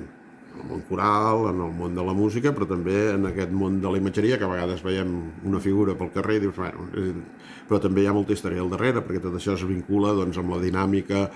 El 0.56 0.68
món 0.68 0.84
coral, 0.88 1.46
en 1.52 1.62
el 1.64 1.72
món 1.76 1.94
de 1.96 2.04
la 2.04 2.14
música, 2.16 2.52
però 2.56 2.68
també 2.68 2.96
en 3.14 3.28
aquest 3.30 3.52
món 3.54 3.80
de 3.82 3.92
la 3.92 4.00
imatgeria, 4.00 4.38
que 4.38 4.46
a 4.46 4.52
vegades 4.52 4.84
veiem 4.84 5.12
una 5.46 5.60
figura 5.60 5.96
pel 5.98 6.12
carrer 6.14 6.38
i 6.38 6.44
dius, 6.46 6.56
bueno, 6.56 6.86
però 7.66 7.80
també 7.82 8.04
hi 8.04 8.10
ha 8.10 8.14
molta 8.16 8.34
història 8.36 8.62
al 8.62 8.70
darrere, 8.72 9.02
perquè 9.04 9.22
tot 9.25 9.36
això 9.38 9.56
es 9.56 9.64
vincula 9.66 10.14
doncs, 10.16 10.38
amb 10.38 10.54
la 10.54 10.60
dinàmica 10.62 11.26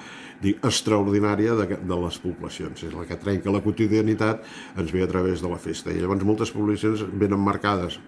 dic, 0.42 0.62
extraordinària 0.64 1.56
de, 1.58 1.66
de 1.80 2.00
les 2.04 2.20
poblacions. 2.22 2.86
És 2.86 2.94
la 2.96 3.06
que 3.08 3.18
trenca 3.20 3.52
la 3.54 3.62
quotidianitat, 3.64 4.46
ens 4.78 4.94
ve 4.94 5.04
a 5.04 5.10
través 5.10 5.42
de 5.42 5.50
la 5.50 5.60
festa. 5.60 5.92
I 5.92 6.00
llavors 6.00 6.26
moltes 6.26 6.54
poblacions 6.54 7.04
venen 7.12 7.42
marcades 7.42 7.98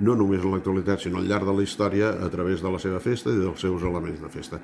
no 0.00 0.14
només 0.16 0.40
en 0.40 0.54
l'actualitat, 0.54 1.02
sinó 1.02 1.20
al 1.20 1.28
llarg 1.28 1.44
de 1.48 1.54
la 1.58 1.64
història, 1.66 2.14
a 2.24 2.30
través 2.32 2.62
de 2.64 2.72
la 2.72 2.80
seva 2.80 3.00
festa 3.04 3.32
i 3.32 3.40
dels 3.40 3.60
seus 3.60 3.84
elements 3.84 4.22
de 4.22 4.30
festa. 4.32 4.60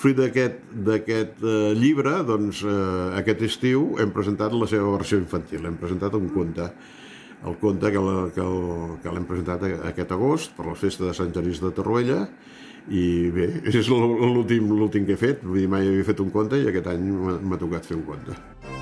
Fruit 0.00 0.18
d'aquest 0.18 1.44
eh, 1.44 1.72
llibre, 1.78 2.16
doncs, 2.26 2.62
eh, 2.66 3.18
aquest 3.20 3.44
estiu 3.46 3.92
hem 4.02 4.10
presentat 4.14 4.54
la 4.56 4.68
seva 4.70 4.96
versió 4.96 5.20
infantil, 5.20 5.66
hem 5.68 5.78
presentat 5.80 6.16
un 6.18 6.28
conte, 6.34 6.70
el 7.46 7.56
conte 7.58 7.90
que 7.90 8.02
l'hem 8.02 9.28
presentat 9.28 9.64
aquest 9.90 10.14
agost 10.14 10.56
per 10.56 10.68
la 10.68 10.78
festa 10.78 11.08
de 11.08 11.14
Sant 11.18 11.32
Genís 11.34 11.62
de 11.62 11.72
Torroella, 11.74 12.24
i 12.90 13.30
bé, 13.34 13.48
és 13.70 13.90
l'últim 13.90 15.06
que 15.06 15.14
he 15.14 15.20
fet, 15.20 15.44
vull 15.46 15.62
dir, 15.62 15.70
mai 15.70 15.86
havia 15.86 16.10
fet 16.10 16.22
un 16.24 16.34
conte 16.34 16.58
i 16.58 16.70
aquest 16.70 16.90
any 16.94 17.10
m'ha 17.12 17.60
tocat 17.60 17.86
fer 17.86 18.00
un 18.00 18.06
conte. 18.08 18.81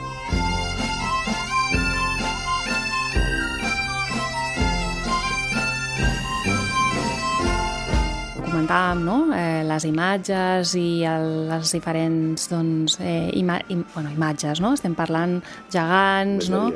Comentàvem, 8.71 9.05
no? 9.05 9.35
eh, 9.35 9.63
les 9.67 9.85
imatges 9.85 10.75
i 10.79 11.03
el, 11.09 11.49
les 11.49 11.73
diferents 11.75 12.49
doncs, 12.51 12.99
eh, 13.01 13.31
ima 13.35 13.61
im, 13.69 13.85
bueno, 13.95 14.11
imatges, 14.15 14.61
no? 14.61 14.75
estem 14.75 14.95
parlant 14.95 15.41
gegants, 15.73 16.51
no? 16.51 16.71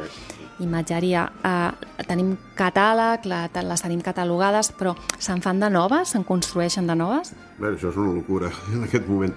imatgeria. 0.61 1.29
Eh, 1.45 2.05
tenim 2.09 2.37
catàleg, 2.59 3.27
la, 3.31 3.47
les 3.71 3.83
tenim 3.83 4.01
catalogades, 4.03 4.73
però 4.75 4.95
se'n 5.19 5.42
fan 5.42 5.61
de 5.61 5.71
noves? 5.71 6.14
Se'n 6.14 6.25
construeixen 6.25 6.87
de 6.87 6.97
noves? 6.99 7.35
Bé, 7.59 7.75
això 7.75 7.92
és 7.92 8.01
una 8.01 8.14
locura 8.14 8.51
en 8.75 8.88
aquest 8.88 9.07
moment. 9.09 9.35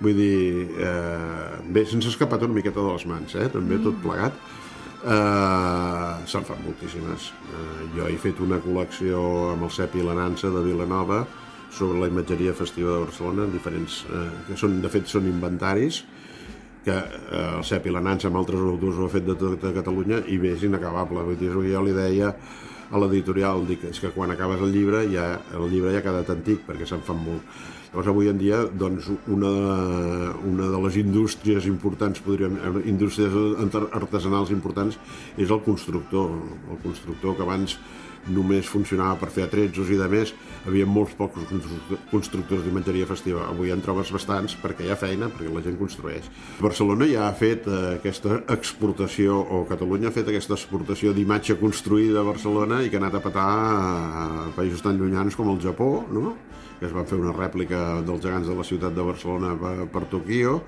Vull 0.00 0.18
dir, 0.18 0.68
eh, 0.76 1.62
bé, 1.70 1.86
se'ns 1.86 2.04
ha 2.04 2.12
escapat 2.12 2.44
una 2.44 2.58
miqueta 2.58 2.82
de 2.82 2.92
les 2.92 3.06
mans, 3.08 3.38
eh? 3.38 3.48
també 3.48 3.78
mm. 3.78 3.86
tot 3.88 4.04
plegat. 4.04 4.44
Uh, 5.04 6.22
se'n 6.24 6.46
fan 6.48 6.62
moltíssimes. 6.64 7.26
Uh, 7.52 7.82
jo 7.92 8.06
he 8.08 8.14
fet 8.16 8.38
una 8.40 8.56
col·lecció 8.64 9.18
amb 9.50 9.66
el 9.66 9.72
Cep 9.76 9.98
i 10.00 10.04
la 10.06 10.14
Nansa 10.16 10.48
de 10.48 10.62
Vilanova, 10.64 11.18
sobre 11.74 12.00
la 12.00 12.10
imatgeria 12.10 12.54
festiva 12.54 12.92
de 12.92 13.04
Barcelona, 13.06 13.48
diferents, 13.50 14.04
eh, 14.06 14.28
que 14.48 14.58
són, 14.58 14.78
de 14.82 14.90
fet 14.92 15.10
són 15.10 15.26
inventaris, 15.30 16.04
que 16.84 16.94
eh, 16.94 17.48
el 17.56 17.64
CEP 17.64 17.88
i 17.88 17.94
la 17.94 18.02
Nansa 18.04 18.30
amb 18.30 18.38
altres 18.40 18.62
autors 18.62 19.00
ho 19.00 19.08
ha 19.08 19.14
fet 19.14 19.26
de 19.26 19.36
tota 19.40 19.72
Catalunya 19.74 20.22
i 20.30 20.38
bé, 20.38 20.54
és 20.54 20.64
inacabable. 20.68 21.24
Vull 21.26 21.40
dir, 21.40 21.50
jo 21.54 21.82
li 21.84 21.96
deia 21.96 22.34
a 22.94 23.00
l'editorial, 23.00 23.64
dic, 23.66 23.86
és 23.90 24.00
que 24.00 24.12
quan 24.14 24.30
acabes 24.30 24.60
el 24.62 24.74
llibre 24.74 25.02
ja, 25.10 25.30
el 25.56 25.64
llibre 25.72 25.94
ja 25.94 26.02
ha 26.02 26.04
quedat 26.04 26.30
antic 26.34 26.62
perquè 26.68 26.86
se'n 26.86 27.02
fan 27.06 27.18
molt. 27.24 27.56
Llavors 27.94 28.10
avui 28.10 28.28
en 28.28 28.38
dia 28.38 28.60
doncs, 28.66 29.06
una, 29.30 29.50
una 30.50 30.68
de 30.70 30.80
les 30.82 30.96
indústries 30.98 31.66
importants, 31.70 32.20
podríem, 32.26 32.58
indústries 32.90 33.34
artesanals 33.94 34.50
importants 34.50 34.98
és 35.38 35.46
el 35.50 35.62
constructor, 35.62 36.32
el 36.74 36.80
constructor 36.82 37.38
que 37.38 37.46
abans 37.46 37.78
només 38.32 38.68
funcionava 38.70 39.18
per 39.20 39.30
fer 39.34 39.44
atretzos 39.46 39.90
i 39.92 39.98
de 40.00 40.08
més, 40.10 40.32
havia 40.64 40.86
molts 40.88 41.14
pocs 41.18 41.44
constructors 42.10 42.64
d'imatgeria 42.64 43.08
festiva. 43.08 43.44
Avui 43.50 43.72
en 43.74 43.82
trobes 43.84 44.12
bastants 44.14 44.56
perquè 44.62 44.86
hi 44.86 44.92
ha 44.92 44.98
feina, 45.00 45.28
perquè 45.32 45.52
la 45.52 45.64
gent 45.64 45.76
construeix. 45.80 46.30
Barcelona 46.62 47.08
ja 47.10 47.28
ha 47.28 47.34
fet 47.36 47.68
eh, 47.68 47.82
aquesta 47.98 48.40
exportació, 48.54 49.36
o 49.36 49.64
Catalunya 49.68 50.08
ha 50.08 50.14
fet 50.14 50.30
aquesta 50.32 50.56
exportació 50.56 51.12
d'imatge 51.16 51.58
construïda 51.60 52.22
a 52.22 52.28
Barcelona 52.30 52.80
i 52.82 52.90
que 52.90 52.98
ha 52.98 53.04
anat 53.04 53.20
a 53.20 53.24
petar 53.24 53.44
a 53.44 54.24
països 54.56 54.82
tan 54.84 54.98
llunyans 55.00 55.36
com 55.36 55.52
el 55.52 55.60
Japó, 55.64 55.92
no? 56.12 56.34
que 56.78 56.88
es 56.88 56.94
van 56.94 57.06
fer 57.08 57.20
una 57.20 57.32
rèplica 57.32 58.00
dels 58.04 58.24
gegants 58.24 58.48
de 58.50 58.56
la 58.58 58.66
ciutat 58.66 58.96
de 58.96 59.04
Barcelona 59.06 59.54
per, 59.60 59.76
per 59.92 60.04
Tokio, 60.10 60.58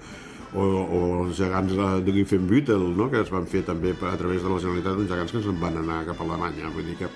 o, 0.57 0.63
o 0.63 1.01
els 1.25 1.41
gegants 1.41 1.75
de 2.07 2.13
Giffenbüttel, 2.15 2.85
no? 2.97 3.09
que 3.13 3.21
es 3.25 3.33
van 3.33 3.49
fer 3.51 3.65
també 3.67 3.93
a 3.97 4.15
través 4.17 4.45
de 4.45 4.53
la 4.53 4.61
Generalitat, 4.63 5.01
uns 5.03 5.11
gegants 5.11 5.35
que 5.35 5.43
se'n 5.45 5.59
van 5.61 5.81
anar 5.83 6.05
cap 6.09 6.21
a 6.21 6.29
Alemanya. 6.29 6.71
Vull 6.75 6.87
dir 6.93 6.97
que 7.01 7.11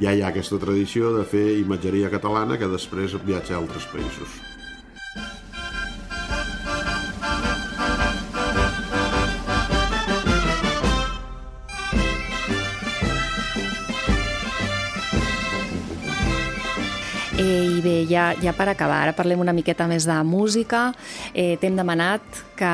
ja 0.00 0.14
hi 0.14 0.22
ha 0.22 0.32
aquesta 0.32 0.58
tradició 0.62 1.12
de 1.18 1.22
fer 1.28 1.46
imatgeria 1.60 2.10
catalana 2.10 2.58
que 2.58 2.70
després 2.70 3.14
viatja 3.26 3.58
a 3.58 3.62
altres 3.62 3.86
països. 3.92 4.53
Bé, 17.84 17.94
ja, 18.08 18.32
ja 18.40 18.54
per 18.56 18.70
acabar, 18.72 19.02
ara 19.04 19.14
parlem 19.16 19.42
una 19.44 19.54
miqueta 19.54 19.86
més 19.90 20.06
de 20.08 20.16
música. 20.26 20.88
Eh, 21.34 21.58
T'hem 21.60 21.76
demanat 21.76 22.24
que, 22.56 22.72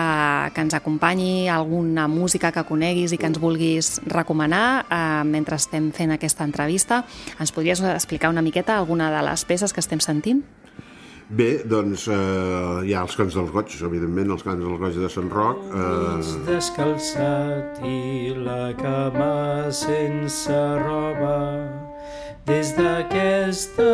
que 0.54 0.64
ens 0.64 0.76
acompanyi 0.78 1.50
alguna 1.50 2.06
música 2.08 2.52
que 2.54 2.64
coneguis 2.68 3.12
i 3.12 3.18
que 3.20 3.28
ens 3.28 3.40
vulguis 3.42 3.98
recomanar 4.06 4.86
eh, 4.86 5.02
mentre 5.26 5.58
estem 5.60 5.90
fent 5.96 6.14
aquesta 6.14 6.46
entrevista. 6.46 7.02
Ens 7.40 7.52
podries 7.52 7.82
explicar 7.90 8.30
una 8.30 8.44
miqueta 8.46 8.78
alguna 8.78 9.10
de 9.12 9.26
les 9.26 9.44
peces 9.44 9.74
que 9.74 9.82
estem 9.84 10.00
sentint? 10.00 10.44
Bé, 11.30 11.60
doncs 11.62 12.08
eh, 12.10 12.14
hi 12.88 12.94
ha 12.94 13.04
els 13.06 13.14
cants 13.14 13.36
dels 13.38 13.52
goig, 13.54 13.76
evidentment, 13.86 14.32
els 14.34 14.42
cants 14.42 14.64
dels 14.64 14.80
goig 14.82 14.98
de 14.98 15.10
Sant 15.12 15.30
Roc. 15.30 15.62
Eh... 15.70 16.16
Descalçat 16.48 17.78
i 17.86 18.34
la 18.34 18.72
cama 18.80 19.70
sense 19.70 20.58
roba 20.82 21.89
des 22.46 22.72
d'aquesta 22.76 23.90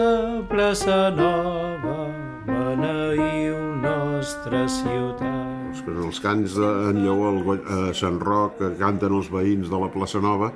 plaça 0.50 1.10
nova 1.16 2.06
beneïu 2.46 3.58
nostra 3.82 4.66
ciutat. 4.68 5.82
Els 5.86 6.20
cants 6.20 6.56
en 6.58 7.02
lleó 7.02 7.30
a 7.30 7.92
Sant 7.94 8.18
Roc 8.22 8.58
que 8.58 8.74
canten 8.78 9.14
els 9.14 9.30
veïns 9.30 9.70
de 9.70 9.78
la 9.80 9.90
plaça 9.92 10.20
Nova 10.20 10.52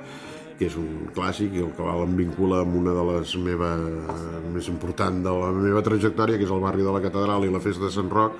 que 0.61 0.67
és 0.69 0.75
un 0.77 1.07
clàssic 1.15 1.55
i 1.57 1.63
el 1.65 1.71
que 1.73 1.81
em 1.89 2.11
vincula 2.13 2.59
amb 2.61 2.75
una 2.77 2.93
de 2.93 3.03
les 3.07 3.31
meves 3.41 4.11
més 4.53 4.67
important 4.69 5.15
de 5.25 5.31
la 5.33 5.49
meva 5.55 5.81
trajectòria, 5.81 6.37
que 6.37 6.45
és 6.45 6.53
el 6.53 6.61
barri 6.61 6.85
de 6.85 6.93
la 6.93 7.01
Catedral 7.01 7.47
i 7.47 7.49
la 7.49 7.61
festa 7.63 7.87
de 7.87 7.89
Sant 7.95 8.11
Roc. 8.13 8.35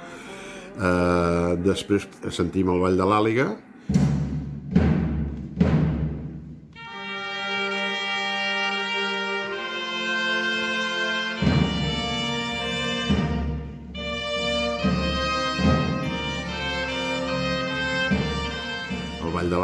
Eh, 0.78 1.56
després 1.66 2.06
sentim 2.30 2.70
el 2.70 2.84
Ball 2.84 3.02
de 3.02 3.08
l'Àliga, 3.10 3.48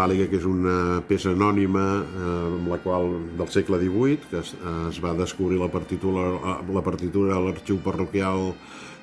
de 0.07 0.13
l'Àliga, 0.13 0.29
que 0.31 0.39
és 0.39 0.45
una 0.47 1.01
peça 1.07 1.33
anònima 1.35 1.83
eh, 1.99 2.31
amb 2.47 2.71
la 2.71 2.79
qual, 2.79 3.11
del 3.37 3.49
segle 3.51 3.79
XVIII, 3.81 4.29
que 4.31 4.39
es, 4.39 4.53
eh, 4.55 4.89
es 4.89 4.99
va 5.03 5.13
descobrir 5.17 5.59
la 5.59 5.67
partitura, 5.67 6.29
la 6.71 6.83
partitura 6.83 7.35
a 7.35 7.43
l'arxiu 7.43 7.79
parroquial 7.83 8.53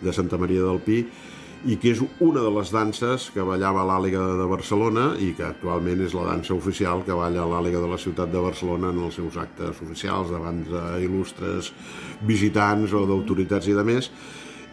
de 0.00 0.12
Santa 0.12 0.38
Maria 0.38 0.64
del 0.64 0.80
Pi, 0.80 1.04
i 1.64 1.78
que 1.80 1.94
és 1.94 2.00
una 2.20 2.42
de 2.44 2.50
les 2.52 2.70
danses 2.72 3.30
que 3.32 3.44
ballava 3.44 3.86
l'Àliga 3.88 4.20
de 4.36 4.46
Barcelona 4.48 5.14
i 5.16 5.32
que 5.36 5.46
actualment 5.46 6.02
és 6.04 6.12
la 6.16 6.26
dansa 6.28 6.52
oficial 6.54 7.04
que 7.06 7.16
balla 7.16 7.46
l'Àliga 7.48 7.80
de 7.80 7.88
la 7.88 8.00
ciutat 8.00 8.32
de 8.32 8.42
Barcelona 8.44 8.90
en 8.92 9.00
els 9.06 9.16
seus 9.16 9.38
actes 9.40 9.80
oficials 9.80 10.32
davant 10.32 10.60
d'il·lustres 10.68 11.72
visitants 12.28 12.92
o 12.92 13.06
d'autoritats 13.08 13.72
i 13.72 13.76
de 13.76 13.84
més 13.84 14.10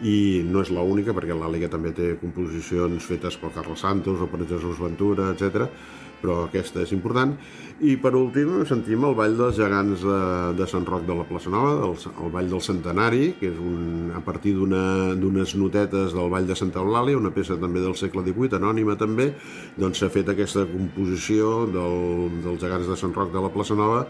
i 0.04 0.42
no 0.44 0.60
és 0.60 0.70
l'única 0.74 1.14
perquè 1.16 1.32
l'Àliga 1.32 1.72
també 1.72 1.94
té 1.96 2.12
composicions 2.20 3.08
fetes 3.08 3.40
per 3.40 3.54
Carlos 3.56 3.80
Santos 3.80 4.20
o 4.20 4.28
per 4.28 4.44
Jesús 4.44 4.80
Ventura, 4.82 5.30
etc. 5.32 5.68
però 6.22 6.44
aquesta 6.46 6.82
és 6.84 6.92
important. 6.94 7.34
I 7.82 7.96
per 7.98 8.12
últim 8.14 8.60
sentim 8.68 9.04
el 9.08 9.16
Ball 9.18 9.34
dels 9.38 9.56
Gegants 9.58 10.04
de, 10.06 10.18
de 10.58 10.68
Sant 10.70 10.86
Roc 10.86 11.06
de 11.08 11.16
la 11.18 11.26
Plaça 11.26 11.50
Nova, 11.50 11.74
el, 11.88 11.96
el 11.98 12.30
Ball 12.34 12.52
del 12.52 12.62
Centenari, 12.62 13.32
que 13.40 13.50
és 13.50 13.58
un, 13.58 14.12
a 14.14 14.22
partir 14.24 14.54
d'unes 14.58 15.56
notetes 15.58 16.14
del 16.14 16.30
Ball 16.30 16.46
de 16.46 16.58
Santa 16.58 16.82
Eulàlia, 16.84 17.18
una 17.18 17.34
peça 17.34 17.58
també 17.58 17.82
del 17.82 17.98
segle 17.98 18.22
XVIII, 18.28 18.60
anònima 18.60 18.96
també, 19.00 19.32
doncs 19.76 20.02
s'ha 20.02 20.12
fet 20.14 20.30
aquesta 20.30 20.64
composició 20.70 21.66
del, 21.74 21.98
dels 22.46 22.62
Gegants 22.62 22.92
de 22.92 23.00
Sant 23.02 23.18
Roc 23.18 23.34
de 23.34 23.42
la 23.42 23.50
Plaça 23.52 23.78
Nova, 23.78 24.06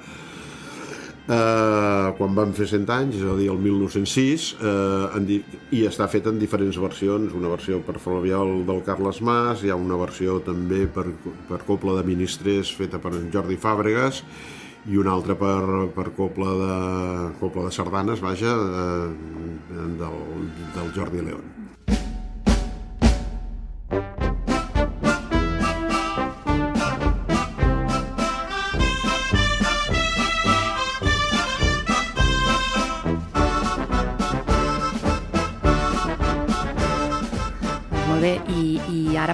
eh, 1.28 2.08
quan 2.18 2.34
van 2.34 2.54
fer 2.56 2.66
100 2.70 2.90
anys, 2.94 3.18
és 3.20 3.26
a 3.26 3.36
dir, 3.38 3.48
el 3.52 3.60
1906, 3.62 4.48
eh, 4.58 5.18
en 5.18 5.28
i 5.72 5.84
està 5.88 6.08
fet 6.10 6.26
en 6.26 6.40
diferents 6.40 6.78
versions, 6.82 7.34
una 7.38 7.52
versió 7.52 7.80
per 7.84 7.98
Flaviol 8.02 8.64
del 8.68 8.82
Carles 8.86 9.22
Mas, 9.22 9.62
hi 9.62 9.70
ha 9.70 9.78
una 9.78 9.98
versió 10.00 10.40
també 10.44 10.86
per, 10.86 11.06
per 11.48 11.62
Copla 11.66 12.00
de 12.00 12.06
Ministrers 12.08 12.72
feta 12.74 12.98
per 13.02 13.14
en 13.18 13.30
Jordi 13.32 13.56
Fàbregas, 13.60 14.22
i 14.90 14.98
una 14.98 15.12
altra 15.14 15.36
per, 15.38 15.88
per 15.94 16.10
Copla, 16.16 16.54
de, 16.58 16.76
Copla 17.38 17.68
de 17.68 17.74
Sardanes, 17.74 18.20
vaja, 18.20 18.56
eh, 18.56 19.76
del, 20.02 20.22
del 20.74 20.94
Jordi 20.96 21.22
León. 21.22 21.52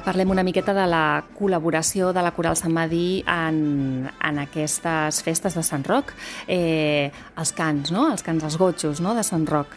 Parlem 0.08 0.30
una 0.32 0.44
miqueta 0.46 0.72
de 0.72 0.86
la 0.88 1.20
col·laboració 1.36 2.14
de 2.16 2.22
la 2.24 2.32
Coral 2.36 2.56
Sant 2.56 2.72
Madí 2.72 3.20
en, 3.28 4.06
en 4.08 4.40
aquestes 4.40 5.20
festes 5.26 5.58
de 5.58 5.64
Sant 5.66 5.84
Roc. 5.84 6.14
Eh, 6.48 7.10
els 7.36 7.52
cants, 7.52 7.92
no? 7.92 8.08
Els 8.14 8.24
cants, 8.24 8.46
els 8.48 8.56
gotxos 8.60 9.02
no? 9.04 9.12
de 9.18 9.26
Sant 9.26 9.44
Roc. 9.50 9.76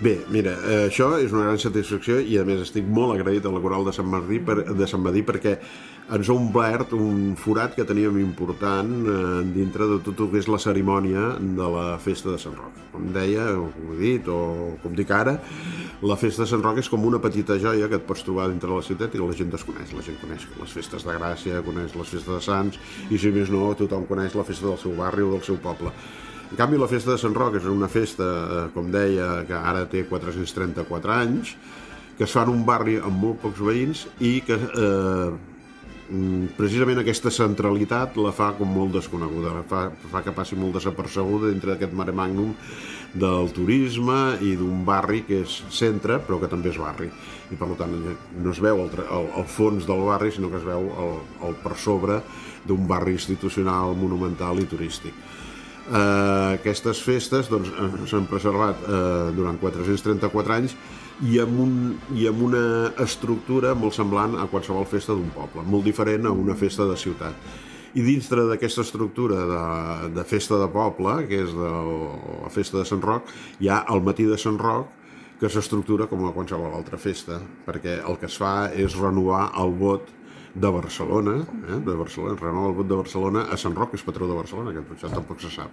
Bé, 0.00 0.14
mira, 0.32 0.54
això 0.86 1.10
és 1.20 1.32
una 1.32 1.46
gran 1.50 1.58
satisfacció 1.60 2.22
i 2.24 2.38
a 2.40 2.44
més 2.48 2.62
estic 2.64 2.86
molt 2.88 3.18
agraït 3.18 3.44
a 3.44 3.52
la 3.52 3.60
Coral 3.60 3.84
de 3.84 3.92
Sant 3.92 4.08
Martí 4.08 4.38
per, 4.44 4.62
de 4.76 4.88
Sant 4.88 5.02
Madí 5.04 5.20
perquè 5.28 5.58
ens 6.10 6.28
ha 6.28 6.34
omplert 6.34 6.90
un 6.96 7.36
forat 7.38 7.76
que 7.76 7.84
teníem 7.86 8.16
important 8.18 8.90
eh, 9.06 9.42
dintre 9.54 9.86
de 9.86 9.98
tot 10.02 10.18
el 10.24 10.30
que 10.32 10.40
és 10.42 10.48
la 10.50 10.58
cerimònia 10.58 11.36
de 11.38 11.68
la 11.70 11.84
festa 12.02 12.32
de 12.32 12.38
Sant 12.42 12.56
Roc. 12.58 12.78
Com 12.90 13.10
deia, 13.14 13.44
com 13.54 13.92
he 13.94 13.98
dit, 14.00 14.30
o 14.30 14.74
com 14.82 14.96
dic 14.98 15.12
ara, 15.14 15.36
la 16.02 16.16
festa 16.18 16.42
de 16.42 16.50
Sant 16.50 16.64
Roc 16.64 16.80
és 16.82 16.90
com 16.90 17.04
una 17.06 17.20
petita 17.22 17.58
joia 17.62 17.86
que 17.90 18.00
et 18.00 18.06
pots 18.08 18.24
trobar 18.26 18.48
dintre 18.50 18.72
de 18.72 18.80
la 18.80 18.86
ciutat 18.86 19.14
i 19.14 19.22
la 19.22 19.36
gent 19.38 19.52
desconeix. 19.54 19.92
La 19.94 20.02
gent 20.06 20.18
coneix 20.22 20.48
les 20.58 20.74
festes 20.78 21.06
de 21.06 21.14
Gràcia, 21.14 21.62
coneix 21.66 21.94
les 21.94 22.10
festes 22.16 22.32
de 22.34 22.40
Sants 22.42 22.80
i 23.10 23.20
si 23.20 23.30
més 23.34 23.52
no, 23.54 23.68
tothom 23.78 24.08
coneix 24.10 24.34
la 24.34 24.46
festa 24.48 24.66
del 24.66 24.80
seu 24.82 24.96
barri 24.98 25.22
o 25.26 25.30
del 25.36 25.46
seu 25.46 25.60
poble. 25.62 25.94
En 26.50 26.58
canvi, 26.58 26.80
la 26.82 26.90
festa 26.90 27.14
de 27.14 27.20
Sant 27.22 27.36
Roc 27.38 27.60
és 27.60 27.68
una 27.70 27.86
festa, 27.86 28.26
eh, 28.26 28.64
com 28.74 28.90
deia, 28.90 29.44
que 29.46 29.54
ara 29.54 29.84
té 29.86 30.02
434 30.10 31.14
anys, 31.14 31.54
que 32.18 32.26
es 32.26 32.34
fa 32.34 32.42
en 32.42 32.50
un 32.50 32.66
barri 32.66 32.98
amb 32.98 33.14
molt 33.16 33.38
pocs 33.44 33.62
veïns 33.62 34.02
i 34.18 34.40
que 34.44 34.58
eh, 34.58 35.49
precisament 36.56 37.00
aquesta 37.00 37.30
centralitat 37.30 38.16
la 38.18 38.32
fa 38.34 38.50
com 38.58 38.70
molt 38.74 38.96
desconeguda, 38.96 39.52
fa, 39.70 39.84
fa 40.10 40.22
que 40.26 40.34
passi 40.34 40.58
molt 40.58 40.78
desapercebuda 40.78 41.52
dintre 41.52 41.72
d'aquest 41.72 41.94
mare 41.96 42.14
magnum 42.16 42.54
del 43.14 43.50
turisme 43.54 44.36
i 44.46 44.54
d'un 44.58 44.84
barri 44.86 45.22
que 45.26 45.40
és 45.44 45.56
centre 45.74 46.20
però 46.26 46.40
que 46.42 46.50
també 46.50 46.70
és 46.70 46.78
barri. 46.78 47.10
I 47.50 47.58
per 47.58 47.70
tant 47.78 47.94
no 47.94 48.52
es 48.52 48.62
veu 48.62 48.84
el, 48.84 48.92
el, 49.06 49.28
el 49.42 49.48
fons 49.50 49.86
del 49.86 50.04
barri 50.06 50.30
sinó 50.34 50.50
que 50.50 50.60
es 50.60 50.66
veu 50.66 50.90
el, 50.90 51.18
el 51.48 51.58
per 51.62 51.76
sobre 51.78 52.20
d'un 52.66 52.86
barri 52.86 53.16
institucional, 53.16 53.94
monumental 53.98 54.60
i 54.60 54.68
turístic. 54.70 55.14
Eh, 55.90 56.58
aquestes 56.60 57.00
festes 57.02 57.48
doncs, 57.50 57.70
eh, 57.70 58.06
s'han 58.10 58.28
preservat 58.30 58.82
eh, 58.86 59.30
durant 59.34 59.58
434 59.58 60.58
anys 60.58 60.76
i 61.20 61.40
amb, 61.42 61.58
un, 61.60 61.72
i 62.16 62.26
amb 62.30 62.44
una 62.46 62.62
estructura 63.02 63.74
molt 63.76 63.96
semblant 63.96 64.38
a 64.40 64.46
qualsevol 64.48 64.86
festa 64.88 65.16
d'un 65.16 65.28
poble, 65.34 65.64
molt 65.68 65.84
diferent 65.84 66.28
a 66.28 66.32
una 66.32 66.56
festa 66.56 66.86
de 66.88 66.96
ciutat. 66.96 67.36
I 67.90 68.04
dintre 68.06 68.46
d'aquesta 68.46 68.84
estructura 68.86 69.42
de, 69.50 69.64
de 70.14 70.24
festa 70.24 70.60
de 70.60 70.68
poble, 70.70 71.16
que 71.28 71.42
és 71.44 71.52
de 71.52 71.72
la 72.44 72.52
festa 72.54 72.78
de 72.78 72.86
Sant 72.88 73.02
Roc, 73.02 73.28
hi 73.60 73.68
ha 73.68 73.82
el 73.92 74.04
matí 74.06 74.28
de 74.30 74.38
Sant 74.38 74.60
Roc, 74.62 74.96
que 75.40 75.48
s'estructura 75.48 76.06
com 76.06 76.22
a 76.28 76.32
qualsevol 76.36 76.76
altra 76.76 77.00
festa, 77.00 77.40
perquè 77.66 77.98
el 78.04 78.18
que 78.20 78.28
es 78.28 78.36
fa 78.36 78.70
és 78.76 78.96
renovar 79.00 79.50
el 79.60 79.72
vot 79.80 80.08
de 80.54 80.68
Barcelona, 80.68 81.36
eh, 81.68 81.78
de 81.86 81.94
Barcelona, 81.94 82.38
renova 82.40 82.70
el 82.70 82.74
vot 82.74 82.88
de 82.88 82.98
Barcelona 82.98 83.46
a 83.50 83.56
Sant 83.60 83.76
Roc, 83.76 83.92
que 83.92 84.00
és 84.00 84.06
patró 84.06 84.26
de 84.26 84.34
Barcelona, 84.34 84.72
que 84.74 84.96
això 84.96 85.10
tampoc 85.12 85.40
se 85.40 85.50
sap. 85.54 85.70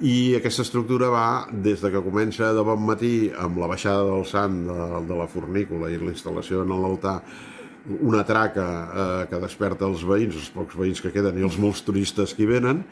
I 0.00 0.36
aquesta 0.38 0.62
estructura 0.62 1.10
va 1.10 1.46
des 1.50 1.82
de 1.82 1.90
que 1.90 2.04
comença 2.04 2.52
de 2.54 2.62
bon 2.66 2.84
matí 2.86 3.30
amb 3.36 3.58
la 3.58 3.70
baixada 3.70 4.04
del 4.06 4.26
sant 4.26 4.62
de, 4.68 5.06
de 5.08 5.16
la 5.18 5.26
fornícula 5.26 5.90
i 5.90 5.98
la 5.98 6.14
instal·lació 6.14 6.62
en 6.62 6.74
l'altar 6.74 7.20
una 8.00 8.22
traca 8.24 8.66
eh, 8.70 9.26
que 9.30 9.40
desperta 9.42 9.88
els 9.88 10.04
veïns, 10.06 10.36
els 10.36 10.50
pocs 10.54 10.76
veïns 10.78 11.00
que 11.00 11.12
queden 11.14 11.38
i 11.38 11.46
els 11.46 11.58
molts 11.58 11.82
turistes 11.82 12.34
que 12.36 12.44
hi 12.44 12.50
venen, 12.50 12.84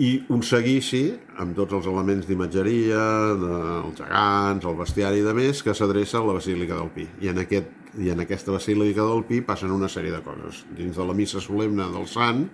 i 0.00 0.10
un 0.32 0.40
seguici 0.46 1.02
amb 1.42 1.52
tots 1.58 1.76
els 1.76 1.86
elements 1.90 2.24
d'imatgeria, 2.24 3.00
els 3.36 3.98
gegants, 3.98 4.64
el 4.64 4.78
bestiari 4.78 5.20
i 5.20 5.26
de 5.26 5.34
més, 5.36 5.60
que 5.60 5.74
s'adreça 5.76 6.18
a 6.20 6.24
la 6.24 6.38
Basílica 6.38 6.78
del 6.78 6.88
Pi. 6.94 7.04
I 7.20 7.28
en, 7.34 7.42
aquest, 7.42 7.68
I 8.00 8.08
en 8.14 8.24
aquesta 8.24 8.54
Basílica 8.54 9.04
del 9.04 9.26
Pi 9.28 9.42
passen 9.44 9.74
una 9.74 9.90
sèrie 9.92 10.14
de 10.14 10.22
coses. 10.24 10.62
Dins 10.78 10.96
de 10.96 11.04
la 11.04 11.16
missa 11.16 11.42
solemne 11.44 11.90
del 11.92 12.08
Sant, 12.08 12.46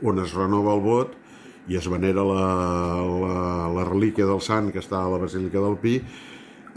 on 0.00 0.22
es 0.24 0.32
renova 0.32 0.78
el 0.78 0.82
vot 0.84 1.12
i 1.68 1.76
es 1.76 1.90
venera 1.92 2.24
la, 2.24 2.48
la, 3.04 3.36
la 3.76 3.84
relíquia 3.84 4.24
del 4.24 4.40
Sant 4.40 4.72
que 4.72 4.80
està 4.80 5.02
a 5.02 5.12
la 5.12 5.20
Basílica 5.20 5.60
del 5.60 5.76
Pi, 5.82 5.98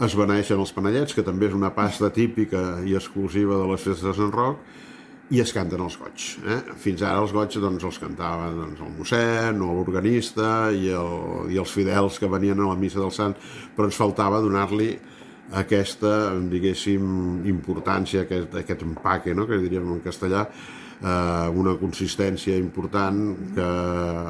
es 0.02 0.16
beneixen 0.18 0.60
els 0.60 0.74
panellets, 0.76 1.16
que 1.16 1.24
també 1.24 1.48
és 1.48 1.56
una 1.56 1.72
pasta 1.72 2.10
típica 2.12 2.82
i 2.84 2.96
exclusiva 2.98 3.56
de 3.56 3.70
les 3.70 3.80
festes 3.80 4.10
de 4.10 4.16
Sant 4.18 4.32
Roc, 4.34 4.60
i 5.32 5.40
es 5.40 5.52
canten 5.56 5.80
els 5.80 5.96
goig. 5.96 6.26
Eh? 6.44 6.58
Fins 6.82 7.02
ara 7.06 7.22
els 7.22 7.32
goig 7.32 7.54
doncs, 7.56 7.86
els 7.88 7.98
cantava 8.02 8.50
doncs, 8.52 8.82
el 8.84 8.92
mossèn 8.98 9.62
o 9.64 9.70
l'organista 9.78 10.50
i, 10.76 10.90
el, 10.92 11.48
i 11.54 11.60
els 11.62 11.72
fidels 11.72 12.18
que 12.20 12.28
venien 12.28 12.60
a 12.60 12.68
la 12.68 12.76
missa 12.76 13.00
del 13.00 13.14
Sant, 13.14 13.34
però 13.72 13.88
ens 13.88 13.96
faltava 13.96 14.42
donar-li 14.44 14.90
aquesta, 15.62 16.12
diguéssim, 16.52 17.42
importància, 17.48 18.26
aquest, 18.26 18.54
aquest 18.60 18.84
empaque, 18.84 19.34
no? 19.36 19.48
que 19.48 19.60
diríem 19.60 19.88
en 19.96 20.04
castellà, 20.04 20.46
eh, 21.00 21.48
una 21.64 21.76
consistència 21.80 22.56
important 22.60 23.24
que 23.56 23.68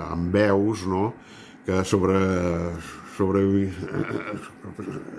amb 0.07 0.39
veus, 0.39 0.87
no? 0.91 1.13
que 1.67 1.83
sobre 1.87 2.19
sobre 3.17 3.45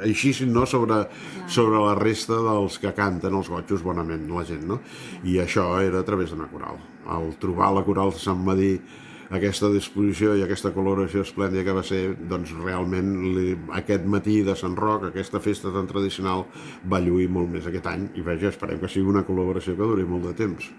així 0.08 0.34
no 0.50 0.66
sobre, 0.70 1.04
sobre 1.48 1.80
la 1.84 1.94
resta 2.00 2.40
dels 2.42 2.80
que 2.82 2.94
canten 2.98 3.38
els 3.38 3.52
gotxos 3.54 3.86
bonament 3.86 4.28
la 4.32 4.46
gent 4.48 4.66
no? 4.70 4.82
i 5.24 5.40
això 5.44 5.70
era 5.82 6.02
a 6.02 6.08
través 6.08 6.34
d'una 6.34 6.50
coral 6.52 6.82
al 7.14 7.34
trobar 7.42 7.74
la 7.76 7.86
coral 7.86 8.14
de 8.16 8.22
Sant 8.24 8.42
Madí 8.44 8.78
aquesta 9.34 9.70
disposició 9.74 10.36
i 10.38 10.44
aquesta 10.46 10.72
coloració 10.76 11.24
esplèndida 11.26 11.64
que 11.66 11.74
va 11.74 11.84
ser, 11.86 12.02
doncs 12.30 12.54
realment 12.60 13.14
li, 13.34 13.56
aquest 13.80 14.06
matí 14.06 14.42
de 14.46 14.54
Sant 14.60 14.76
Roc, 14.78 15.08
aquesta 15.10 15.42
festa 15.42 15.72
tan 15.74 15.90
tradicional, 15.90 16.46
va 16.86 17.02
lluir 17.02 17.30
molt 17.34 17.50
més 17.50 17.66
aquest 17.70 17.90
any 17.90 18.10
i 18.14 18.26
vaja, 18.26 18.52
esperem 18.54 18.82
que 18.82 18.92
sigui 18.92 19.10
una 19.10 19.26
col·laboració 19.26 19.74
que 19.78 19.90
duri 19.90 20.06
molt 20.06 20.30
de 20.30 20.36
temps. 20.44 20.70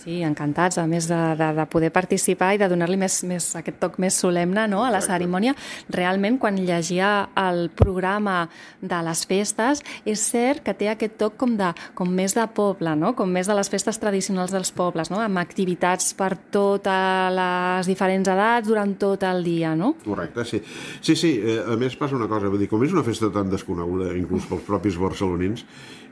Sí, 0.00 0.22
encantats, 0.24 0.78
a 0.80 0.86
més 0.88 1.04
de, 1.10 1.18
de, 1.36 1.50
de 1.58 1.64
poder 1.68 1.90
participar 1.92 2.54
i 2.54 2.60
de 2.60 2.70
donar-li 2.72 2.96
més, 3.00 3.18
més, 3.28 3.50
aquest 3.58 3.76
toc 3.82 3.98
més 4.00 4.16
solemne 4.16 4.64
no, 4.72 4.80
a 4.86 4.92
la 4.94 5.02
cerimònia. 5.04 5.52
Realment, 5.92 6.38
quan 6.40 6.56
llegia 6.56 7.10
el 7.36 7.66
programa 7.76 8.46
de 8.80 9.00
les 9.04 9.24
festes, 9.28 9.82
és 10.08 10.24
cert 10.24 10.64
que 10.64 10.72
té 10.76 10.88
aquest 10.88 11.18
toc 11.20 11.36
com, 11.40 11.52
de, 11.58 11.68
com 11.98 12.08
més 12.08 12.32
de 12.36 12.46
poble, 12.56 12.94
no? 12.96 13.12
com 13.18 13.28
més 13.28 13.50
de 13.50 13.58
les 13.58 13.68
festes 13.68 14.00
tradicionals 14.00 14.54
dels 14.56 14.72
pobles, 14.72 15.12
no? 15.12 15.20
amb 15.20 15.42
activitats 15.42 16.14
per 16.16 16.32
totes 16.54 17.36
les 17.36 17.90
diferents 17.90 18.32
edats 18.32 18.68
durant 18.68 18.96
tot 19.00 19.28
el 19.28 19.44
dia, 19.44 19.74
no? 19.76 19.94
Correcte, 20.06 20.48
sí. 20.48 20.62
Sí, 21.04 21.16
sí, 21.16 21.36
eh, 21.44 21.60
a 21.60 21.76
més 21.80 21.98
passa 22.00 22.16
una 22.16 22.30
cosa, 22.30 22.48
vull 22.48 22.64
dir, 22.64 22.70
com 22.72 22.88
és 22.88 22.96
una 22.96 23.04
festa 23.04 23.28
tan 23.34 23.52
desconeguda, 23.52 24.14
inclús 24.16 24.48
pels 24.48 24.64
propis 24.64 24.96
barcelonins, 25.00 25.66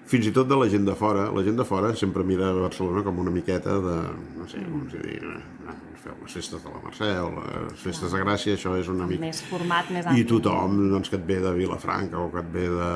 fins 0.09 0.31
i 0.31 0.33
tot 0.35 0.49
de 0.49 0.57
la 0.57 0.69
gent 0.73 0.87
de 0.89 0.97
fora, 0.97 1.29
la 1.35 1.45
gent 1.45 1.59
de 1.61 1.67
fora 1.69 1.93
sempre 1.97 2.25
mira 2.25 2.53
Barcelona 2.57 3.05
com 3.07 3.21
una 3.25 3.35
miqueta 3.35 3.77
de, 3.85 3.99
no 4.39 4.49
sé, 4.49 4.63
com 4.65 4.87
si 4.89 5.03
dir, 5.05 5.21
eh, 5.21 5.77
feu 5.99 6.15
les 6.23 6.35
festes 6.39 6.63
de 6.63 6.71
la 6.73 6.81
Mercè 6.83 7.09
o 7.21 7.29
les 7.35 7.81
festes 7.83 8.13
de 8.15 8.21
Gràcia, 8.23 8.55
això 8.57 8.75
és 8.79 8.89
una 8.93 9.07
mica... 9.09 9.21
Més 9.27 9.41
format, 9.49 9.91
més 9.93 10.07
I 10.07 10.13
ampli. 10.13 10.25
tothom 10.31 10.79
doncs, 10.93 11.11
que 11.11 11.19
et 11.19 11.27
ve 11.29 11.39
de 11.43 11.53
Vilafranca 11.57 12.21
o 12.23 12.29
que 12.33 12.43
et 12.43 12.49
ve 12.55 12.65
de, 12.73 12.91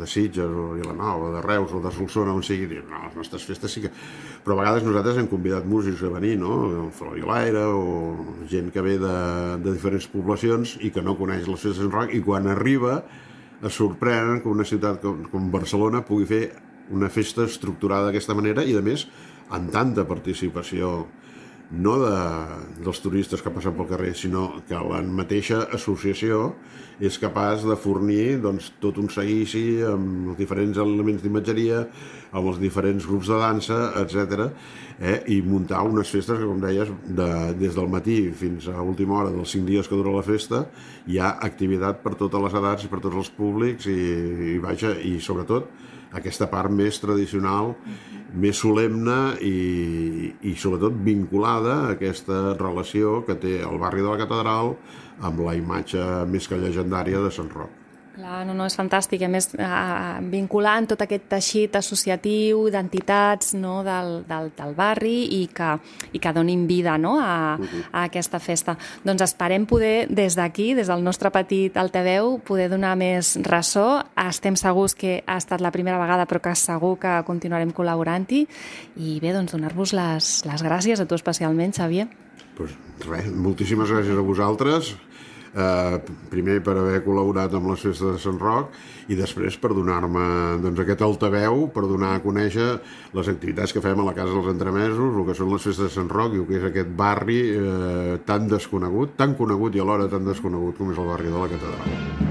de 0.00 0.08
Sitges 0.10 0.50
o 0.50 0.66
Vilanova, 0.76 1.30
de 1.36 1.44
Reus 1.46 1.72
o 1.76 1.80
de 1.84 1.94
Solsona, 1.94 2.34
on 2.36 2.44
sigui, 2.46 2.68
diu, 2.74 2.84
no, 2.90 3.04
les 3.06 3.16
nostres 3.20 3.46
festes 3.48 3.76
sí 3.76 3.84
que... 3.86 3.92
Però 4.44 4.56
a 4.56 4.60
vegades 4.62 4.86
nosaltres 4.86 5.20
hem 5.20 5.30
convidat 5.30 5.68
músics 5.68 6.04
a 6.04 6.12
venir, 6.16 6.36
no? 6.42 6.60
El 6.86 6.92
Flor 6.96 7.18
i 7.20 7.24
l'Aire 7.24 7.64
o 7.70 8.44
gent 8.50 8.70
que 8.74 8.84
ve 8.84 8.98
de, 9.00 9.16
de 9.62 9.74
diferents 9.74 10.10
poblacions 10.12 10.76
i 10.80 10.92
que 10.94 11.04
no 11.04 11.16
coneix 11.18 11.48
les 11.48 11.60
festes 11.60 11.84
en 11.86 11.92
rock 11.94 12.16
i 12.16 12.22
quan 12.24 12.50
arriba 12.50 13.00
es 13.62 13.76
sorprenen 13.76 14.40
que 14.40 14.48
una 14.48 14.64
ciutat 14.64 15.00
com, 15.02 15.24
com 15.30 15.50
Barcelona 15.52 16.02
pugui 16.06 16.26
fer 16.28 16.42
una 16.90 17.10
festa 17.12 17.44
estructurada 17.46 18.08
d'aquesta 18.08 18.34
manera 18.34 18.64
i, 18.66 18.74
a 18.76 18.82
més, 18.84 19.06
amb 19.50 19.70
tanta 19.74 20.06
participació 20.08 21.06
no 21.70 21.96
de, 22.02 22.14
dels 22.82 22.98
turistes 23.02 23.42
que 23.42 23.52
passen 23.54 23.76
pel 23.76 23.88
carrer, 23.90 24.14
sinó 24.18 24.48
que 24.66 24.74
la 24.74 25.00
mateixa 25.06 25.62
associació 25.76 26.54
és 27.00 27.16
capaç 27.22 27.62
de 27.64 27.76
fornir 27.78 28.40
doncs, 28.42 28.72
tot 28.82 28.98
un 29.00 29.08
seguici 29.12 29.80
amb 29.86 30.32
els 30.32 30.40
diferents 30.40 30.80
elements 30.82 31.22
d'imatgeria, 31.22 31.84
amb 32.34 32.50
els 32.50 32.58
diferents 32.60 33.06
grups 33.06 33.30
de 33.30 33.38
dansa, 33.40 33.78
etc. 34.02 34.50
Eh? 35.00 35.16
i 35.32 35.38
muntar 35.40 35.80
unes 35.88 36.10
festes 36.12 36.36
que, 36.36 36.48
com 36.48 36.58
deies, 36.60 36.90
de, 37.06 37.28
des 37.56 37.76
del 37.78 37.88
matí 37.88 38.18
fins 38.36 38.66
a 38.68 38.82
última 38.82 39.16
hora 39.20 39.30
dels 39.32 39.54
cinc 39.54 39.64
dies 39.70 39.88
que 39.88 39.96
dura 39.96 40.12
la 40.12 40.26
festa, 40.26 40.66
hi 41.06 41.16
ha 41.22 41.36
activitat 41.46 42.02
per 42.02 42.16
totes 42.20 42.44
les 42.44 42.58
edats 42.60 42.84
i 42.84 42.90
per 42.92 43.00
tots 43.00 43.22
els 43.22 43.30
públics 43.38 43.88
i, 43.88 44.00
i 44.56 44.58
vaja, 44.60 44.92
i 45.00 45.16
sobretot 45.24 45.70
aquesta 46.16 46.48
part 46.50 46.72
més 46.74 46.98
tradicional, 47.02 47.74
més 48.34 48.60
solemne 48.62 49.36
i, 49.46 50.32
i 50.46 50.54
sobretot 50.58 50.96
vinculada 51.06 51.76
a 51.80 51.92
aquesta 51.96 52.56
relació 52.58 53.20
que 53.26 53.38
té 53.38 53.58
el 53.66 53.78
barri 53.82 54.04
de 54.04 54.10
la 54.10 54.20
Catedral 54.22 54.74
amb 55.26 55.44
la 55.46 55.56
imatge 55.58 56.06
més 56.30 56.48
que 56.48 56.58
llegendària 56.60 57.22
de 57.22 57.34
Sant 57.34 57.50
Roc. 57.54 57.79
Clar, 58.20 58.42
no, 58.44 58.52
no, 58.52 58.66
és 58.68 58.74
fantàstic. 58.76 59.22
A 59.24 59.30
més, 59.32 59.46
eh, 59.56 60.18
vinculant 60.28 60.84
tot 60.90 61.00
aquest 61.00 61.22
teixit 61.30 61.76
associatiu 61.78 62.66
d'entitats 62.68 63.54
no, 63.56 63.78
del, 63.86 64.10
del, 64.28 64.50
del 64.58 64.74
barri 64.76 65.22
i 65.38 65.46
que, 65.56 65.70
i 66.12 66.20
que 66.20 66.32
donin 66.36 66.66
vida 66.68 66.98
no, 67.00 67.14
a, 67.16 67.56
a 67.56 68.02
aquesta 68.02 68.36
festa. 68.44 68.76
Doncs 69.06 69.24
esperem 69.24 69.64
poder, 69.64 70.10
des 70.12 70.36
d'aquí, 70.36 70.74
des 70.76 70.92
del 70.92 71.00
nostre 71.06 71.32
petit 71.32 71.80
altaveu, 71.80 72.36
poder 72.44 72.68
donar 72.68 72.92
més 73.00 73.38
ressò. 73.48 74.02
Estem 74.28 74.58
segurs 74.60 74.92
que 74.92 75.22
ha 75.24 75.40
estat 75.40 75.64
la 75.64 75.72
primera 75.72 75.96
vegada, 76.02 76.28
però 76.28 76.44
que 76.44 76.52
segur 76.52 76.98
que 77.00 77.22
continuarem 77.24 77.72
col·laborant-hi. 77.72 78.44
I 79.00 79.16
bé, 79.24 79.32
doncs 79.32 79.56
donar-vos 79.56 79.96
les, 79.96 80.34
les 80.44 80.66
gràcies 80.68 81.00
a 81.00 81.08
tu 81.08 81.16
especialment, 81.16 81.72
Xavier. 81.72 82.10
Pues 82.58 82.76
res, 83.08 83.32
moltíssimes 83.32 83.88
gràcies 83.88 84.20
a 84.20 84.26
vosaltres 84.26 84.98
eh, 85.54 85.98
primer 86.30 86.60
per 86.64 86.76
haver 86.78 87.02
col·laborat 87.04 87.54
amb 87.56 87.70
les 87.72 87.82
festes 87.82 88.16
de 88.16 88.22
Sant 88.22 88.40
Roc 88.40 88.74
i 89.10 89.18
després 89.18 89.56
per 89.60 89.72
donar-me 89.74 90.24
doncs, 90.62 90.82
aquest 90.82 91.02
altaveu 91.06 91.66
per 91.74 91.86
donar 91.90 92.14
a 92.16 92.22
conèixer 92.24 92.68
les 93.16 93.30
activitats 93.32 93.74
que 93.74 93.82
fem 93.84 94.00
a 94.00 94.06
la 94.06 94.16
Casa 94.16 94.34
dels 94.36 94.52
Entremesos, 94.54 95.14
el 95.16 95.28
que 95.28 95.38
són 95.38 95.52
les 95.54 95.66
festes 95.66 95.88
de 95.88 95.94
Sant 95.98 96.10
Roc 96.12 96.34
i 96.34 96.42
el 96.42 96.48
que 96.50 96.58
és 96.60 96.66
aquest 96.70 96.90
barri 96.96 97.40
eh, 97.56 98.18
tan 98.26 98.50
desconegut, 98.50 99.16
tan 99.20 99.34
conegut 99.38 99.74
i 99.74 99.82
alhora 99.82 100.10
tan 100.10 100.28
desconegut 100.28 100.78
com 100.78 100.94
és 100.94 101.00
el 101.00 101.14
barri 101.14 101.32
de 101.32 101.38
la 101.40 101.50
Catedral. 101.54 102.29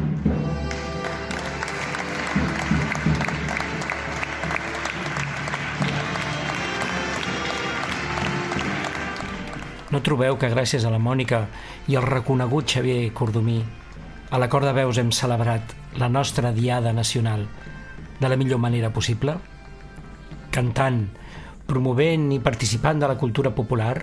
No 9.89 10.03
trobeu 10.05 10.37
que 10.37 10.51
gràcies 10.51 10.83
a 10.85 10.91
la 10.93 10.99
Mònica 11.01 11.47
i 11.89 11.95
al 11.97 12.05
reconegut 12.05 12.69
Xavier 12.69 13.09
Cordomí, 13.17 13.57
a 14.29 14.37
l'acord 14.37 14.67
de 14.67 14.73
veus 14.77 14.99
hem 15.01 15.09
celebrat 15.09 15.73
la 15.97 16.09
nostra 16.13 16.51
diada 16.53 16.93
nacional 16.93 17.47
de 18.19 18.29
la 18.29 18.37
millor 18.37 18.61
manera 18.61 18.91
possible? 18.93 19.33
Cantant, 20.53 21.07
promovent 21.65 22.29
i 22.35 22.37
participant 22.43 23.01
de 23.01 23.09
la 23.09 23.17
cultura 23.17 23.55
popular 23.57 23.95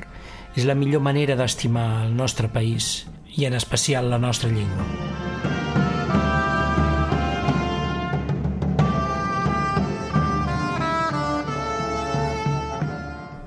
és 0.56 0.66
la 0.66 0.74
millor 0.74 1.04
manera 1.06 1.38
d'estimar 1.38 1.86
el 2.08 2.16
nostre 2.18 2.50
país 2.50 3.06
i 3.36 3.46
en 3.46 3.54
especial 3.54 4.10
la 4.10 4.18
nostra 4.18 4.50
llengua. 4.50 5.25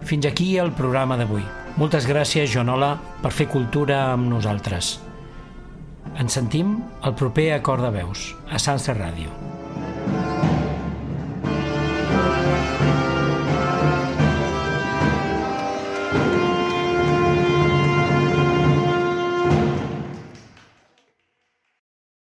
Fins 0.10 0.26
aquí 0.26 0.56
el 0.58 0.72
programa 0.74 1.19
d'avui. 1.19 1.43
Moltes 1.78 2.08
gràcies, 2.10 2.50
Joanola, 2.50 2.95
per 3.22 3.30
fer 3.30 3.45
cultura 3.52 4.00
amb 4.15 4.26
nosaltres. 4.32 4.95
Ens 6.17 6.39
sentim 6.39 6.80
el 7.06 7.13
proper 7.13 7.52
acord 7.60 7.86
de 7.86 7.93
veus, 8.00 8.32
a 8.50 8.58
Sansa 8.58 8.98
Ràdio. 8.98 9.59